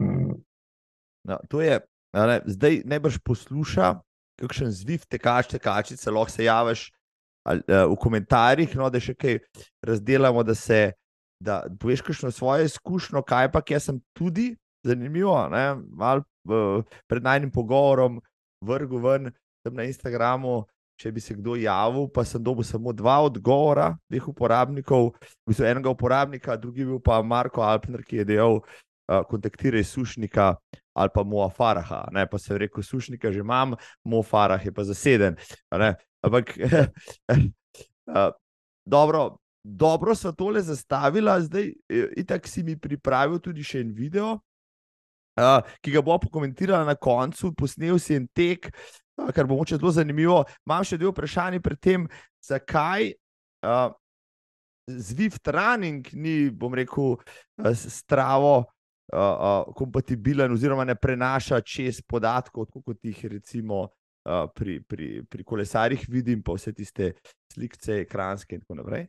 [0.00, 0.38] Mm.
[1.28, 1.80] No, to je,
[2.16, 3.90] ne, zdaj najbrž posluša,
[4.40, 6.88] kakšen zviv tekač, tekačice, lahko se javiš
[7.48, 9.38] ali, uh, v komentarjih, no, da še kaj
[9.86, 10.90] razdelamo, da se
[11.40, 14.52] da poveš kakšno svojo izkušnjo, kaj pa jaz sem tudi
[14.84, 18.20] zanimivo, ne, mal uh, pred najnim pogovorom
[18.60, 19.32] vrgu ven
[19.64, 20.64] tam na Instagramu.
[21.00, 25.64] Če bi se kdo javil, pa sem dobil samo dva odgovora, dveh uporabnikov, v bistvu
[25.64, 28.60] enega uporabnika, drugi bil pa Marko Alpner, ki je dejal,
[29.28, 30.54] kontaktiraj sušnika
[30.94, 32.08] ali pa Moa Faraha.
[32.12, 32.26] Ne?
[32.30, 35.36] Pa se je rekel, sušnika že imam, Moa Farah je pa zaseden.
[36.22, 36.58] Ampak
[38.94, 41.72] dobro, dobro so tole zastavila, zdaj
[42.16, 44.38] itak si mi pripravil tudi še en video.
[45.40, 48.66] Uh, ki ga bo pokomentiral na koncu, posnel si en tek,
[49.16, 50.42] uh, kar bo moče zelo zanimivo.
[50.66, 52.04] Imam še dve vprašanje pred tem,
[52.44, 53.12] zakaj
[53.64, 53.94] uh,
[54.90, 58.66] Zwift Running ni, bom rekel, uh, stravo
[59.12, 65.44] uh, uh, kompatibilen, oziroma ne prenaša čez podatkov, kot jih recimo uh, pri, pri, pri
[65.44, 67.12] kolesarjih vidim, pa vse tiste
[67.52, 69.08] slike, ekranske in tako naprej.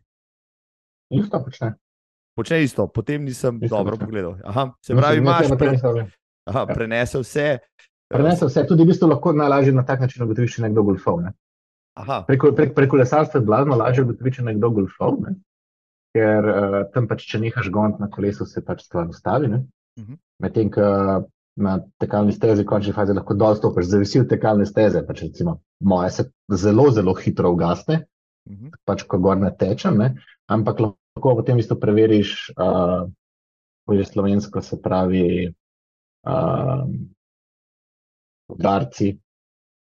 [1.11, 1.73] Isto počne.
[2.35, 4.05] Počne isto, potem nisem isto dobro počne.
[4.05, 4.35] pogledal.
[4.43, 5.77] Aha, se pravi, imaš pre...
[6.49, 6.73] Aha, ja.
[6.73, 7.47] prenese vse.
[8.11, 11.21] Prenese vse, tudi v bistvu lahko najlažje na tak način ugotoviš, če nekdo golfov.
[11.23, 11.35] Ne?
[12.27, 15.35] Preko prek, prek kolesarstva je blazno lažje ugotoviti, če nekdo golfov, ne?
[16.11, 19.47] ker uh, tam pač, če nehaš gond na kolesu, se pač stvar ustavi.
[19.47, 19.61] Uh
[20.01, 20.17] -huh.
[20.41, 20.81] Medtem, ko
[21.55, 25.05] na tekalni stezi, končni fazi, lahko dol stopiš, zavisi od tekalne steze.
[25.07, 28.05] Pač recimo, moje se zelo, zelo hitro ugasne,
[28.49, 28.71] uh -huh.
[28.85, 30.15] pač ko gor ne tečem, ne?
[30.47, 33.09] ampak lahko potem isto preveriš, uh,
[33.91, 35.53] je slovensko, se pravi,
[36.27, 36.85] uh,
[38.47, 39.19] udarci.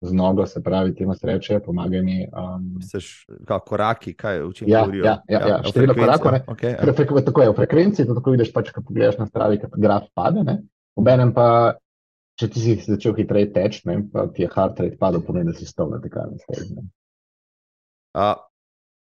[0.01, 2.23] Z nogo, se pravi, temu se reče, pomagaj mi.
[2.33, 2.81] Um...
[2.81, 4.69] Seš, kako koraki, kaj učim?
[4.69, 6.31] Ja, ja, ja, ja, število korakov.
[6.55, 6.93] Okay, ja.
[6.93, 10.07] Fre, tako je v frekvenci, to tako vidiš, pač, ko pogledaš na stravi, kot graf
[10.17, 10.41] pade.
[10.47, 10.57] Ne?
[10.97, 11.75] Obenem pa,
[12.41, 15.69] če ti si začel hitreje teči, pa ti je heart rate padel, pomeni, da si
[15.69, 16.81] stov na tekalni stezi.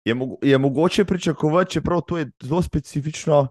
[0.04, 3.44] Je, mo je mogoče pričakovati, čeprav to je zelo specifično,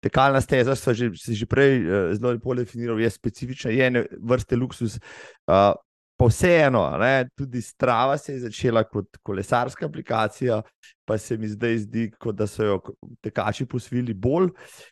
[0.00, 4.56] tekalna steza, so že, že prej uh, zelo lepo definirali, je specifična, je ena vrsta
[4.56, 4.96] luksus.
[5.44, 5.76] Uh,
[6.20, 10.60] pa vseeno, ne, tudi Strava se je začela kot kolesarska aplikacija,
[11.08, 12.76] pa se mi zdaj zdi, kot da so jo
[13.24, 14.50] tekači posvili bolj,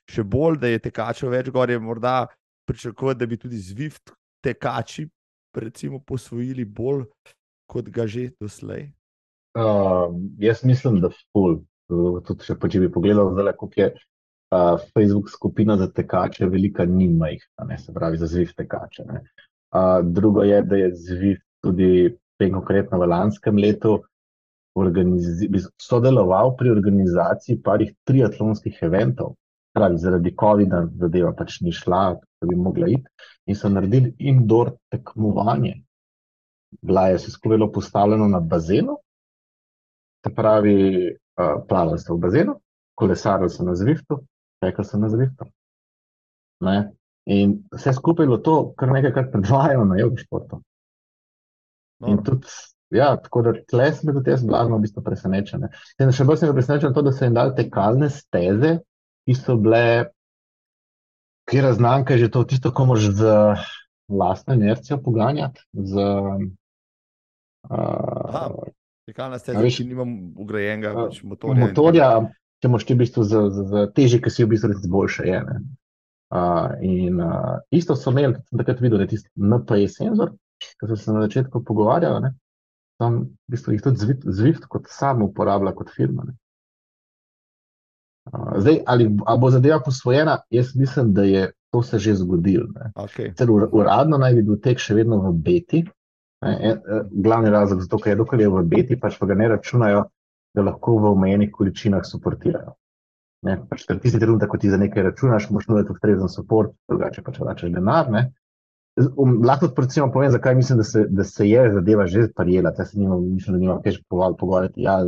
[0.09, 2.23] še bolj, da je tekačev več gor, je morda
[2.69, 4.15] pričakovati, da bi tudi Zwift
[4.45, 5.05] tekači
[5.61, 7.05] recimo, posvojili bolj,
[7.69, 8.89] kot ga že doslej.
[9.59, 11.61] Uh, jaz mislim, da ful.
[11.89, 17.31] Tudi, če, če bi pogledal, zdaj, kako je uh, Facebook skupina za tekače, velika nima
[17.33, 17.45] jih,
[17.81, 19.07] se pravi za Zwift tekače.
[19.09, 19.23] Ne.
[19.69, 23.99] Uh, drugo je, da je Zwift tudi konkretno v lanskem letu
[25.83, 29.35] sodeloval pri organizaciji parih triatlonskih eventov.
[29.75, 33.05] Pravi, zaradi COVID-a zadeva pač ni šla, da bi mogla iti,
[33.47, 35.75] in so naredili indoor tekmovanje.
[36.83, 38.97] Bila je se sklovilo postavljeno na bazenu,
[40.25, 40.77] se pravi,
[41.11, 42.57] uh, plavali ste v bazenu,
[42.95, 44.21] kolesaril sem na Zwiftu,
[44.63, 45.47] tekel sem na Zwiftu.
[46.61, 46.93] Ne?
[47.29, 50.63] In vse skupaj je bilo to, kar nekajkrat predvajajo na jogi športu.
[52.07, 52.25] In Dobro.
[52.25, 52.55] tudi,
[52.97, 55.67] ja, tako da tle sem bil jaz blagno v bistvu presenečen.
[55.67, 55.73] ne.
[56.01, 58.79] In še bolj sem bil presenečen to, da so jim dali tekalne steze,
[59.29, 59.83] ki so bile,
[61.51, 63.35] kjer znamka je že to, tisto, ko moraš z
[64.09, 66.09] lastno inercijo poganjati, z
[67.69, 68.69] Aha, uh,
[69.09, 71.55] Tekalna steza, veš, ki nimam ugrajenega a, pač motorja.
[71.55, 72.09] in motorja,
[72.61, 75.39] če moraš ti v bistvu z, z, z težji, ki si v bistvu boljše je.
[75.45, 75.61] Ne?
[76.29, 80.91] Uh, in uh, isto so imeli, sem takrat videl, da je tisti NPE senzor, ki
[80.91, 82.35] so se na začetku pogovarjali, ne?
[82.99, 86.27] tam v bistvu jih tudi Zwift, Zwift kot sam uporablja kot firma.
[86.29, 86.35] Ne?
[88.29, 92.67] Uh, zdaj, ali bo zadeva posvojena, jaz mislim, da je to se že zgodilo.
[92.75, 92.93] ne.
[92.95, 93.33] Okay.
[93.49, 95.85] Ur- uradno naj bi bil tek še vedno v beti.
[96.45, 99.27] Ne, en, eh, glavni razlog za to, ker je dokler je v beti, pač pa
[99.27, 100.05] ga ne računajo,
[100.55, 102.77] da lahko v omejenih količinah suportirajo.
[103.47, 107.23] Ne, pač ker tisti trenutek, ko ti za nekaj računaš, moraš nuditi ustrezen support, drugače
[107.23, 108.09] pač vračaš denar.
[108.11, 108.25] Ne.
[108.99, 112.73] Um, lahko tudi recimo povem, zakaj mislim, da se, da se je zadeva že prijela.
[112.79, 114.99] Jaz se nimam, mislim, da nimam kaj pogovarjati, ja.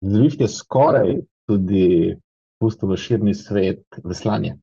[0.00, 1.16] Zvift je skoraj
[1.48, 2.16] tudi
[2.60, 4.54] pustil v širni svet veslanje.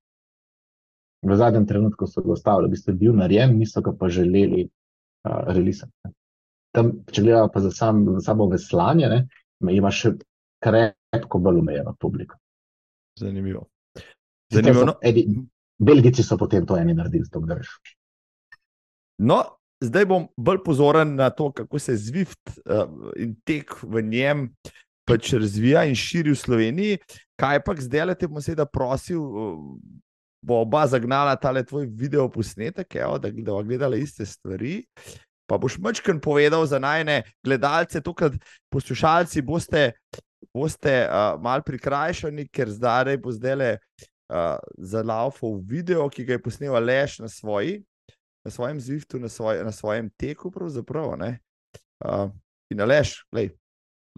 [1.23, 4.67] V zadnjem trenutku so ga ustavili, v bistvu je bil narejen, niso ga pa želeli
[4.67, 6.13] uh, relisati.
[6.73, 9.25] Tam, če gledamo pa za, sam, za samo veslanje,
[9.71, 10.15] ima še
[10.63, 12.39] krepko bolj omejeno publiko.
[13.19, 13.67] Zanimivo.
[14.51, 14.79] Zanimivo.
[14.79, 15.27] so No, edi-
[15.79, 17.69] Belgijci so potem to eni naredili, to da veš.
[19.17, 19.43] no,
[19.81, 24.47] zdaj bom bolj pozoren na to, kako se Zwift uh, in tek v njem
[25.05, 26.97] pač razvija in širi v Sloveniji.
[27.35, 29.57] Kaj pa zdaj le te bom seveda prosil, uh,
[30.43, 34.83] bo oba zagnala tale tvoj video posnetek, evo, da da bova gledala iste stvari.
[35.47, 38.29] Pa boš mačken povedal za najne gledalce, tukaj
[38.71, 39.91] poslušalci boste,
[40.53, 46.43] boste uh, mal prikrajšani, ker zdaj bo zdaj le uh, zalaufal video, ki ga je
[46.43, 47.79] posnel Aleš na, svoji,
[48.45, 50.51] na svojem Zwiftu, na, svoj, na svojem teku.
[50.51, 51.39] pravzaprav, ne.
[52.03, 52.29] Uh,
[52.73, 53.53] in Aleš, lej,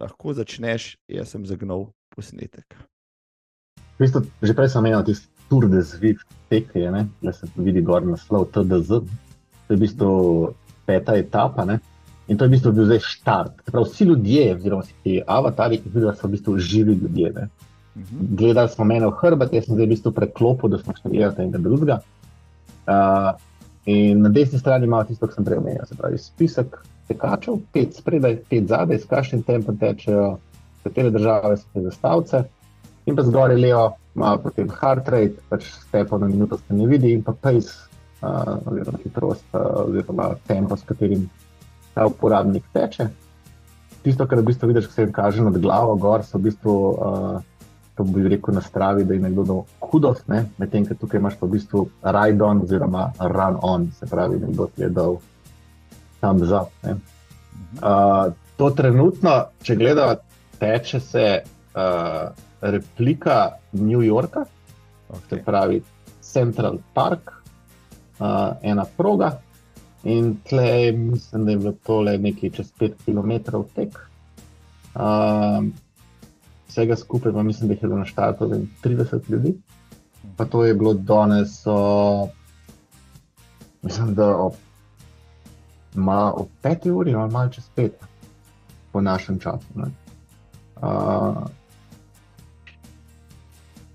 [0.02, 2.78] lahko začneš, jaz sem zagnal posnetek.
[3.96, 6.90] V bistvu, že prej sem omenil tisti Tour de Zwift tek, je,
[7.22, 9.06] da se vidi gor naslov TDZ.
[9.68, 10.10] To je v bistvu
[10.86, 11.66] peta etapa.
[11.66, 11.80] Ne?
[12.28, 13.58] In to je v bistvu bil zdaj štart.
[13.70, 17.32] Prav, vsi ljudje, oziroma vsi ti avatarji, ki vidiš, so v bistvu živi ljudje.
[17.36, 17.48] Ne?
[17.96, 18.36] Mhm.
[18.36, 21.62] Gledali smo mene v hrbet, jaz sem zdaj v bistvu preklopil, da smo šli enega
[21.62, 22.00] drugega.
[22.86, 23.32] Uh,
[23.86, 26.76] in na desni strani imamo tisto, kar sem prej omenil, se pravi spisek
[27.08, 30.38] tekačev, pet spredaj, pet zadaj, s kakšnim tempom tečejo,
[30.84, 32.44] katere države so te zastavce.
[33.06, 37.14] In pa zgoraj levo ima potem heart rate, pač stepo na minuto se ne vidi,
[37.14, 37.74] in pa pace,
[38.22, 41.30] uh, oziroma hitrost, uh, oziroma tempo, s katerim
[41.96, 43.08] ta uporabnik teče.
[44.04, 46.76] Tisto, kar v bistvu vidiš, ko se jim kaže nad glavo, gor so v bistvu,
[46.94, 50.44] uh, to bi rekel, nastravi, da je nekdo dal kudos, ne?
[50.62, 54.68] medtem ko tukaj imaš pa v bistvu ride on oziroma run on, se pravi, nekdo
[54.76, 55.18] ti je dal
[56.20, 56.70] thumbs up.
[56.84, 56.98] Ne?
[57.82, 60.20] Uh, to trenutno, če gledamo,
[60.60, 62.30] teče se uh,
[62.62, 63.40] replika
[63.72, 65.44] New Yorka, se Okay.
[65.46, 65.82] pravi
[66.22, 67.32] Central Park,
[68.20, 69.38] uh, ena proga.
[70.06, 73.98] In tle mislim, da je bilo tole nekaj čez 5 km tek.
[74.96, 75.74] Um,
[76.68, 79.56] vsega skupaj pa mislim, da je bilo na štartu vem, 30 ljudi.
[80.38, 82.30] Pa to je bilo danes, o,
[83.82, 84.54] mislim, da ob,
[85.96, 87.90] ma, ob 5 uri ali malo čez 5
[88.92, 89.68] po našem času.
[89.76, 89.86] ne.
[90.76, 91.48] Uh,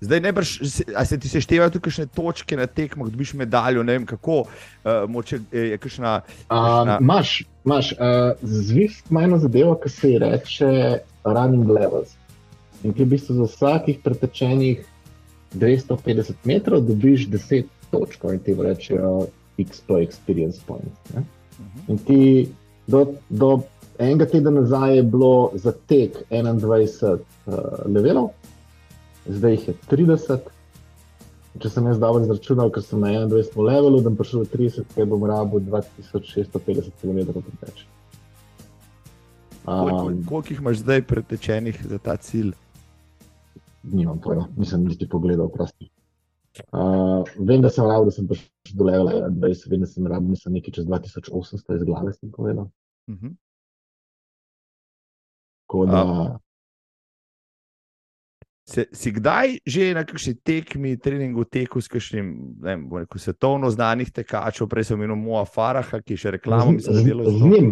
[0.01, 3.93] Zdaj, najbrž, se- a se ti seštevajo tudi kakšne točke na tekmah, dobiš medaljo, ne
[3.93, 4.47] vem kako, uh,
[5.07, 6.21] moče je kakšna.
[6.49, 10.71] Kakšna- Imáš, um, uh, Zwift ima eno zadevo, ki se ji reče
[11.23, 12.15] running levels.
[12.83, 14.81] In ti v bistvu za vsakih pretečenih
[15.53, 19.27] 250 metrov dobiš 10 točk, in ti rečejo
[19.57, 20.97] XP experience points.
[21.13, 21.21] Ne?
[21.59, 21.79] Mhm.
[21.87, 22.49] In ti
[22.87, 23.61] do, do
[23.99, 27.53] enega tedna nazaj je bilo za tek 21 uh,
[27.85, 28.29] levelov,
[29.27, 30.49] zdaj jih je 30.
[31.61, 34.87] Če sem jaz dobro izračunal, ker sem na 21 levelu, da bom prišel do 30,
[34.95, 37.85] ker bom rabil 2650 km preteč.
[39.65, 42.53] Koliko, Um, koliko jih imaš zdaj pretečenih za ta cilj?
[43.83, 45.89] nimam pojma, nisem niti pogledal, prosti.
[46.71, 50.29] Uh, vem, da sem rabil, da sem prišel do levela 20, vem, da sem rabil,
[50.29, 52.69] mislim, nekaj čez 2800 iz glave, sem povedal.
[53.09, 53.33] Mhm.
[55.67, 56.01] Tako da,
[58.71, 62.27] Se, si kdaj že na kakšni tekmi, treningu, teku s kakšnim
[62.61, 66.75] ne vem, rekel, svetovno znanih tekačev, prej sem imel Moa Faraha, ki še reklamo, z,
[66.77, 67.71] mislim, da z, delo z njim.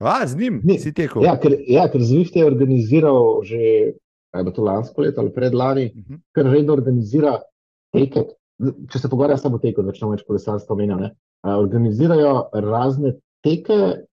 [0.00, 1.24] A, z njim Ni- si tekel.
[1.26, 3.92] Ja, ker, ja, ker Zwift je organiziral že
[4.30, 6.18] ali pa to lansko leto ali predlani, Uh -huh.
[6.32, 7.40] kar redno organizira
[7.92, 8.24] teke.
[8.92, 11.14] Če se pogovarja samo o teku, začnemo več kolesarstva omenjati.
[11.42, 14.04] Organizirajo razne teke,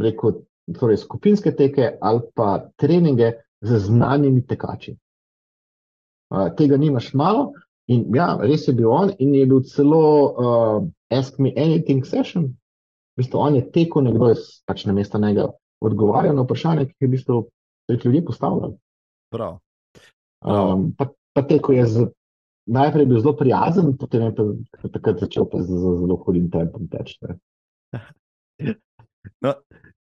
[0.00, 0.32] rekel,
[0.78, 4.96] torej skupinske teke ali pa treninge z znanimi tekači.
[6.34, 7.52] Uh, tega nimaš malo.
[7.86, 10.78] In ja, res je bil on, in je bil celo uh,
[11.12, 12.54] Ask Me Anything session.
[13.14, 15.46] V bistvu on je tekel, nekdo je pač na mesto njega
[15.84, 17.40] odgovarjal na vprašanje, ki jih v bistvu
[17.92, 18.76] jih ljudje postavljali.
[19.30, 19.58] Prav.
[20.44, 22.06] Um, pa, pa tekel je z,
[22.66, 26.88] najprej bil zelo prijazen, potem je pa takrat začel pa z, z zelo hudim tempom
[26.88, 27.20] teči.
[29.40, 29.54] No,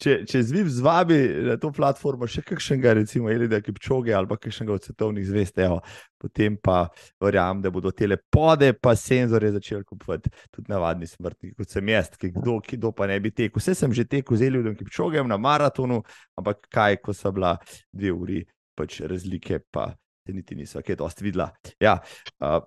[0.03, 4.88] če, če zviv zvabi na to platformo še kakšnega, recimo, Elida Kipčoge ali kakšnega od
[4.88, 5.78] svetovnih zvest, evo,
[6.20, 6.84] potem pa
[7.22, 12.12] verjamem, da bodo te lepode pa senzore začeli kupovati tudi navadni smrtniki, kot sem jaz,
[12.18, 13.62] ki kdo, ki kdo pa ne bi tekel.
[13.62, 16.03] Vse sem že tekel z Elidom Kipčogem na maratonu,
[16.38, 17.57] ampak kaj, ko so bila
[17.92, 18.42] dve uri,
[18.78, 19.92] pač razlike pa
[20.26, 21.50] se niti niso kaj dosti videla.
[21.82, 21.98] Ja,
[22.40, 22.62] uh,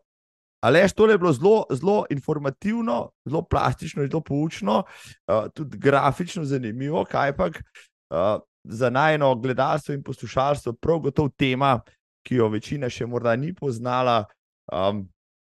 [0.63, 7.05] Alež, tole je bilo zelo, zelo informativno, zelo plastično, zelo poučno, uh, tudi grafično zanimivo,
[7.05, 11.79] kaj pa uh, za najno gledalstvo in poslušalstvo, prav gotovo tema,
[12.25, 14.23] ki jo večina še morda ni poznala.
[14.73, 15.05] Um,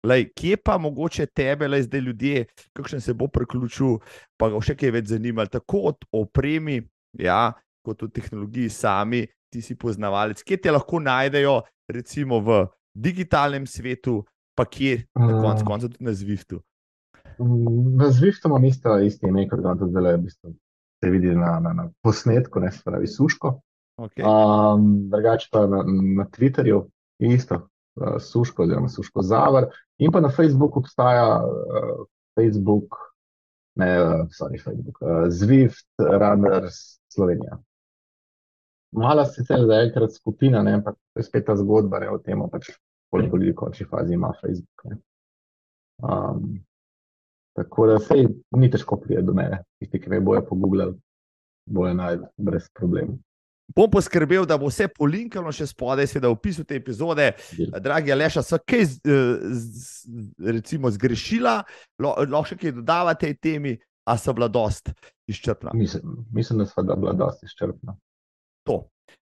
[0.07, 2.44] lej, kje pa mogoče tebe, lej, zdaj ljudje,
[2.74, 3.99] kakšen se bo priključil,
[4.38, 6.80] pa ga še kaj več zanima, tako od opremi,
[7.22, 7.53] ja,
[7.86, 9.22] kot od tehnologiji sami,
[9.53, 12.64] ti si poznavalec, kje te lahko najdejo, recimo v
[12.97, 14.24] digitalnem svetu
[14.57, 15.67] pa kje, na koncu Mm.
[15.67, 16.63] konca tudi na Zwiftu.
[17.97, 20.55] Na Zwiftu imam isto, isto ime, kot ga tudi zdaj v bistvu
[21.05, 23.61] se vidi na, na, na posnetku, ne se pravi suško.
[24.01, 24.25] Okay.
[24.25, 25.85] Um, drugače pa na,
[26.17, 26.85] na Twitterju
[27.19, 27.69] je isto,
[28.01, 29.67] uh, suško oziroma suško zavar.
[29.99, 32.97] In pa na Facebooku obstaja uh, Facebook,
[33.75, 37.59] ne, uh, sorry, Facebook, uh, Zwift Runners Slovenija.
[38.93, 42.71] Mala sicer zaenkrat skupina, ne, ampak to je spet ta zgodba ne, o tem, pač,
[43.11, 44.85] koliko ljudi v končni fazi ima Facebook.
[44.85, 44.97] Ne.
[46.03, 46.59] Um,
[47.57, 48.27] tako da sej
[48.57, 50.95] ni težko priti do mene, tisti, ki me bojo pogooglali,
[51.67, 53.17] bojo najdel brez problemov.
[53.77, 57.33] Bom poskrbel, da bo vse polinkano še spodaj, seveda v opisu te epizode.
[57.83, 59.17] Dragi Aleša, so kaj z,
[59.59, 60.13] z,
[60.55, 61.57] recimo zgrešila,
[61.99, 63.75] lahko še kaj dodava tej temi,
[64.07, 64.93] a so bila dost
[65.27, 65.75] izčrpna.
[65.75, 67.97] Mislim, mislim, da da bila dosti izčrpna.
[68.71, 68.85] To.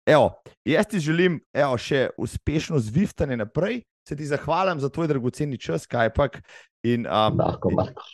[0.09, 0.31] Evo,
[0.65, 5.85] jaz ti želim evo, še uspešno zviftanje naprej, se ti zahvalim za tvoj dragoceni čas,
[5.85, 6.39] kajpak.
[6.83, 8.05] In, um, Lahko, lahko.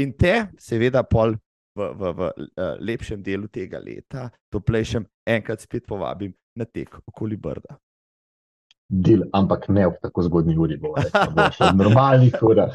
[0.00, 1.36] in te, seveda, pol
[1.78, 2.30] v, v, v
[2.82, 7.78] lepšem delu tega leta, toplejšem, enkrat spet povabim na tek okoli Brda.
[8.88, 12.72] Dil, ampak ne v tako zgodni uri, bo še v normalnih urah.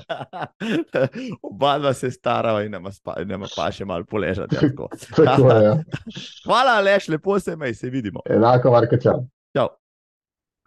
[1.49, 4.53] Oba dva se starava in nama, spa, nama pa še malo poležati.
[4.53, 4.89] ja, tako.
[5.63, 5.73] Ja.
[6.45, 8.21] Hvala, Aleš, lepo se imej, se vidimo.
[8.29, 9.25] Enako, Marko Čan.
[9.57, 9.71] Čau.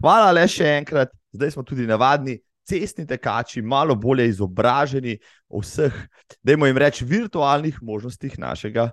[0.03, 1.15] Hvala, le še enkrat.
[1.37, 5.15] Zdaj smo tudi navadni cestni tekači, malo bolje izobraženi
[5.49, 5.95] o vseh,
[6.43, 8.91] dajmo jim reči, virtualnih možnostih našega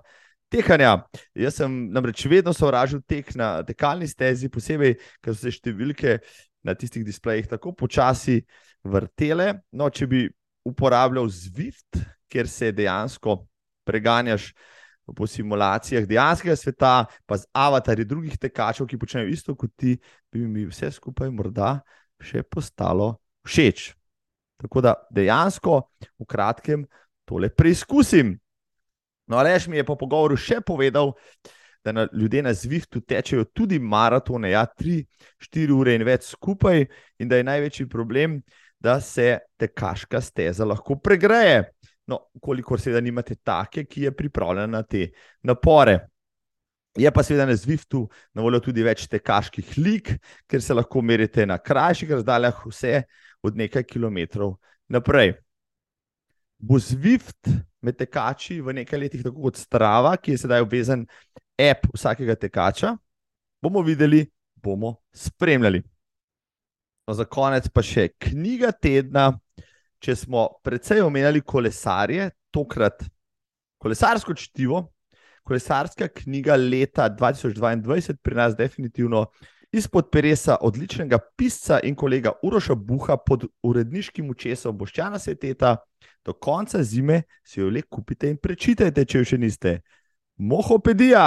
[0.54, 0.92] tekanja.
[1.34, 6.18] Jaz sem namreč vedno sovražil tek na tekalni stezi, posebej, ker so se številke
[6.64, 8.40] na tistih displejih tako počasi
[8.86, 9.50] vrtele.
[9.74, 10.24] No, če bi
[10.64, 11.98] uporabljal Zwift,
[12.30, 13.42] kjer se dejansko
[13.84, 14.52] preganjaš
[15.04, 16.94] po simulacijah dejanskega sveta,
[17.28, 19.98] pa z avatarji drugih tekačev, ki počnejo isto kot ti,
[20.32, 21.76] bi mi vse skupaj morda
[22.24, 23.90] še postalo všeč.
[24.64, 25.82] Tako da dejansko
[26.16, 26.86] v kratkem
[27.28, 28.38] tole preizkusim.
[29.26, 31.14] No, Reš mi je po pogovoru še povedal,
[31.84, 36.86] da na, ljudje na Zwiftu tečejo tudi maratone, ja, 3-4 ure in več skupaj,
[37.20, 38.38] in da je največji problem,
[38.80, 41.64] da se tekaška steza lahko pregreje.
[42.08, 45.08] No, kolikor seveda nimate take, ki je pripravljena na te
[45.42, 45.98] napore.
[46.96, 48.04] Je pa seveda na Zwiftu
[48.36, 50.12] na voljo tudi več tekaških lig,
[50.46, 53.00] ker se lahko merite na krajših razdaljah, vse
[53.42, 54.54] od nekaj kilometrov
[54.88, 55.34] naprej.
[56.58, 57.50] Bo Zwift
[57.84, 61.04] med tekači v nekaj letih, tako kot Strava, ki je sedaj obvezen
[61.60, 62.94] app vsakega tekača,
[63.62, 64.24] bomo videli,
[64.54, 65.82] bomo spremljali.
[67.04, 69.32] No, za konec pa še knjiga tedna.
[70.04, 73.06] Če smo precej omenjali kolesarje, tokrat
[73.80, 74.82] kolesarsko čtivo,
[75.48, 79.22] kolesarska knjiga leta 2022, pri nas definitivno
[79.74, 85.76] izpod peresa odličnega pisca in kolega Uroša Buha pod uredniškim učesom Boščana Sveteta.
[86.24, 89.74] Do konca zime si jo le kupite in prečitajte, če jo še niste.
[90.38, 91.26] Mohopedija.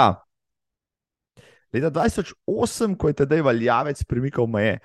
[1.72, 4.78] Leta 2008, ko je tedaj valjavec premikal meje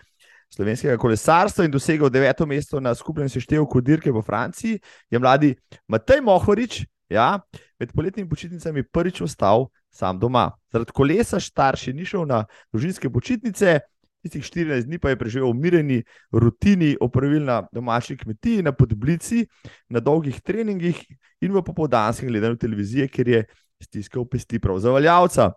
[0.53, 5.55] slovenskega kolesarstva in dosegel deveto mesto na skupnem seštevku dirke v Franciji, je mladi
[5.87, 6.83] Matej Mohorič
[7.13, 7.39] ja,
[7.79, 10.51] med poletnimi počitnicami prvič ostal sam doma.
[10.73, 12.43] Zaradi kolesa starši ni šel na
[12.73, 13.79] družinske počitnice
[14.23, 15.97] tistih 14 dni pa je preživel v mireni
[16.31, 19.43] rutini, opravil na domači kmetiji, na podblici,
[19.91, 21.01] na dolgih treningih
[21.43, 23.43] in v popoldanskem gledanju televizije, kjer je
[23.83, 25.51] stiskal pesti prav za valjavca.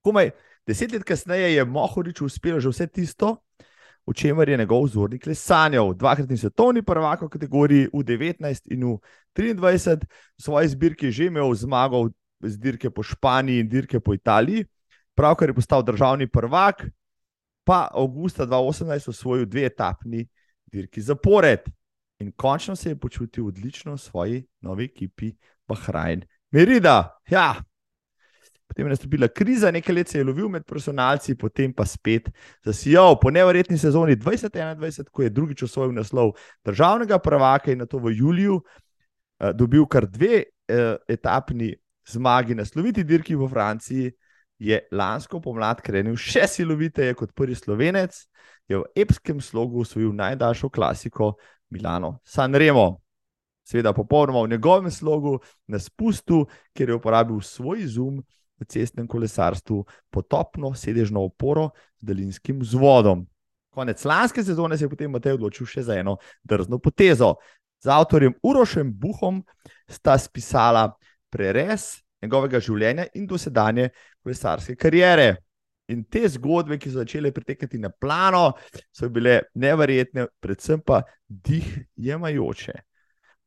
[0.00, 0.32] Komaj
[0.66, 3.36] deset let kasneje je Mohorič uspel že vse tisto,
[4.06, 5.94] o čemer je njegov vzornik le sanjal.
[5.94, 10.00] Dvakratni svetovni prvak v kategoriji U19 in U23,
[10.38, 12.08] v svoji zbirki je že imel zmago
[12.40, 14.64] z dirke po Španiji in dirke po Italiji
[15.20, 16.86] pravkar je postal državni prvak,
[17.64, 20.24] pa avgusta 2018 osvojil dve etapni
[20.72, 21.68] dirki zapored.
[22.20, 25.32] In končno se je počutil odlično v svoji novi ekipi,
[25.68, 26.24] Bahrajn.
[26.50, 27.54] Merida, ja.
[28.70, 32.28] Potem je nastopila kriza, nekaj let se je lovil med profesionalci, potem pa spet
[32.64, 37.98] zasijal po nevrjetni sezoni 2021, ko je drugič osvojil naslov državnega prvaka in na to
[37.98, 41.74] v juliju uh, dobil kar dve uh, etapni
[42.06, 44.12] zmagi na sloviti dirki v Franciji
[44.60, 48.14] je lansko pomlad krenil še siloviteje kot prvi slovenec,
[48.68, 51.34] je v epskem slogu usvojil najdaljšo klasiko
[51.72, 53.00] Milano Sanremo.
[53.64, 56.44] Seveda, popolnoma v njegovem slogu, na spustu,
[56.76, 58.20] kjer je uporabil svoj zum
[58.60, 63.26] v cestnem kolesarstvu, potopno sedežno oporo z daljinskim vzvodom.
[63.70, 67.36] Konec lanske sezone se je potem Matej odločil še za eno drzno potezo.
[67.80, 69.40] Z avtorjem Urošem Buhom
[69.88, 70.90] sta spisala
[71.30, 73.88] prerez njegovega življenja in dosedanje
[74.22, 75.36] kolesarske kariere.
[75.90, 78.52] In te zgodbe, ki so začele pritekati na plano,
[78.94, 82.76] so bile neverjetne, predvsem pa dih jemajoče.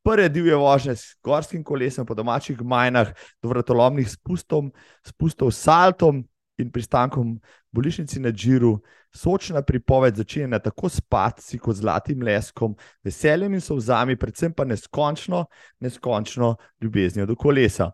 [0.04, 4.70] Prve divje vožnje s gorskim kolesom po domačih majnah, do vrtolomnih spustov,
[5.06, 6.24] spustov s saltom
[6.60, 7.40] in pristankom v
[7.72, 8.82] bolnišnici na Džiru,
[9.16, 15.46] sočna pripoved začenja tako s padci kot zlatim leskom, veseljem in solzami, predvsem pa neskončno,
[15.80, 17.92] neskončno ljubeznijo do kolesa.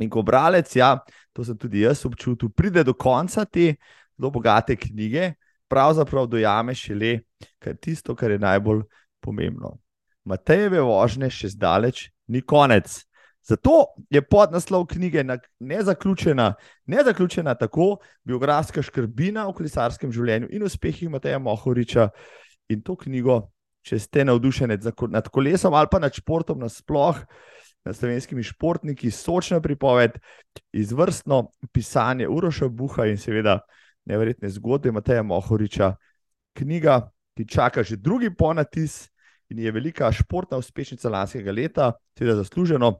[0.00, 0.96] In ko bralec, ja,
[1.32, 3.76] to sem tudi jaz občutil, pride do konca te
[4.16, 5.34] zelo bogate knjige,
[5.68, 7.20] pravzaprav dojame šele,
[7.58, 8.82] kar tisto, kar je najbolj
[9.20, 9.83] pomembno.
[10.24, 13.04] Matejeve vožnje še zdaleč ni konec.
[13.44, 15.24] Zato je podnaslov knjige
[15.60, 16.54] nezaključena,
[16.88, 22.08] nezaključena tako biografska škrbina o kolesarskem življenju in uspehih Mateja Mohoriča.
[22.72, 23.42] In to knjigo,
[23.84, 24.78] če ste navdušeni
[25.12, 27.28] nad kolesom ali pa nad športom nasplošno,
[27.84, 30.16] nad slovenskimi športniki, sočna pripoved,
[30.72, 33.58] izvrstno pisanje Uroša Buha in seveda
[34.08, 35.92] nevrjetne zgodbe Mateja Mohoriča,
[36.56, 39.10] knjiga, ki čaka že drugi ponatis
[39.54, 42.98] in je velika športna uspešnica lanskega leta, seveda zasluženo,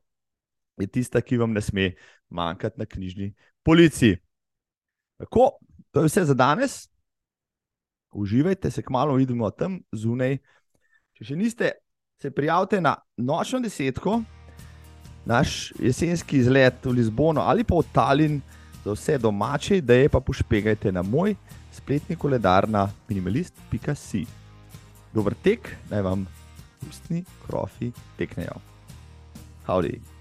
[0.78, 1.92] je tista, ki vam ne sme
[2.30, 4.16] manjkati na knjižni policiji.
[5.18, 5.58] Tako,
[5.90, 6.88] to je vse za danes.
[8.14, 10.38] Uživajte, se kmalo vidimo tam zunaj.
[11.18, 11.70] Če še niste,
[12.22, 14.20] se prijavite na nočno desetko
[15.26, 18.40] naš jesenski izlet v Lizbono ali pa v Tallinn
[18.84, 21.34] za vse domače, da je pa pošpegajte na moj
[21.72, 24.26] spletni koledar na minimalist.si.
[25.14, 26.26] Dober tek, naj vam
[26.88, 28.60] ustni krofi teknejo.
[29.66, 30.13] Howdy.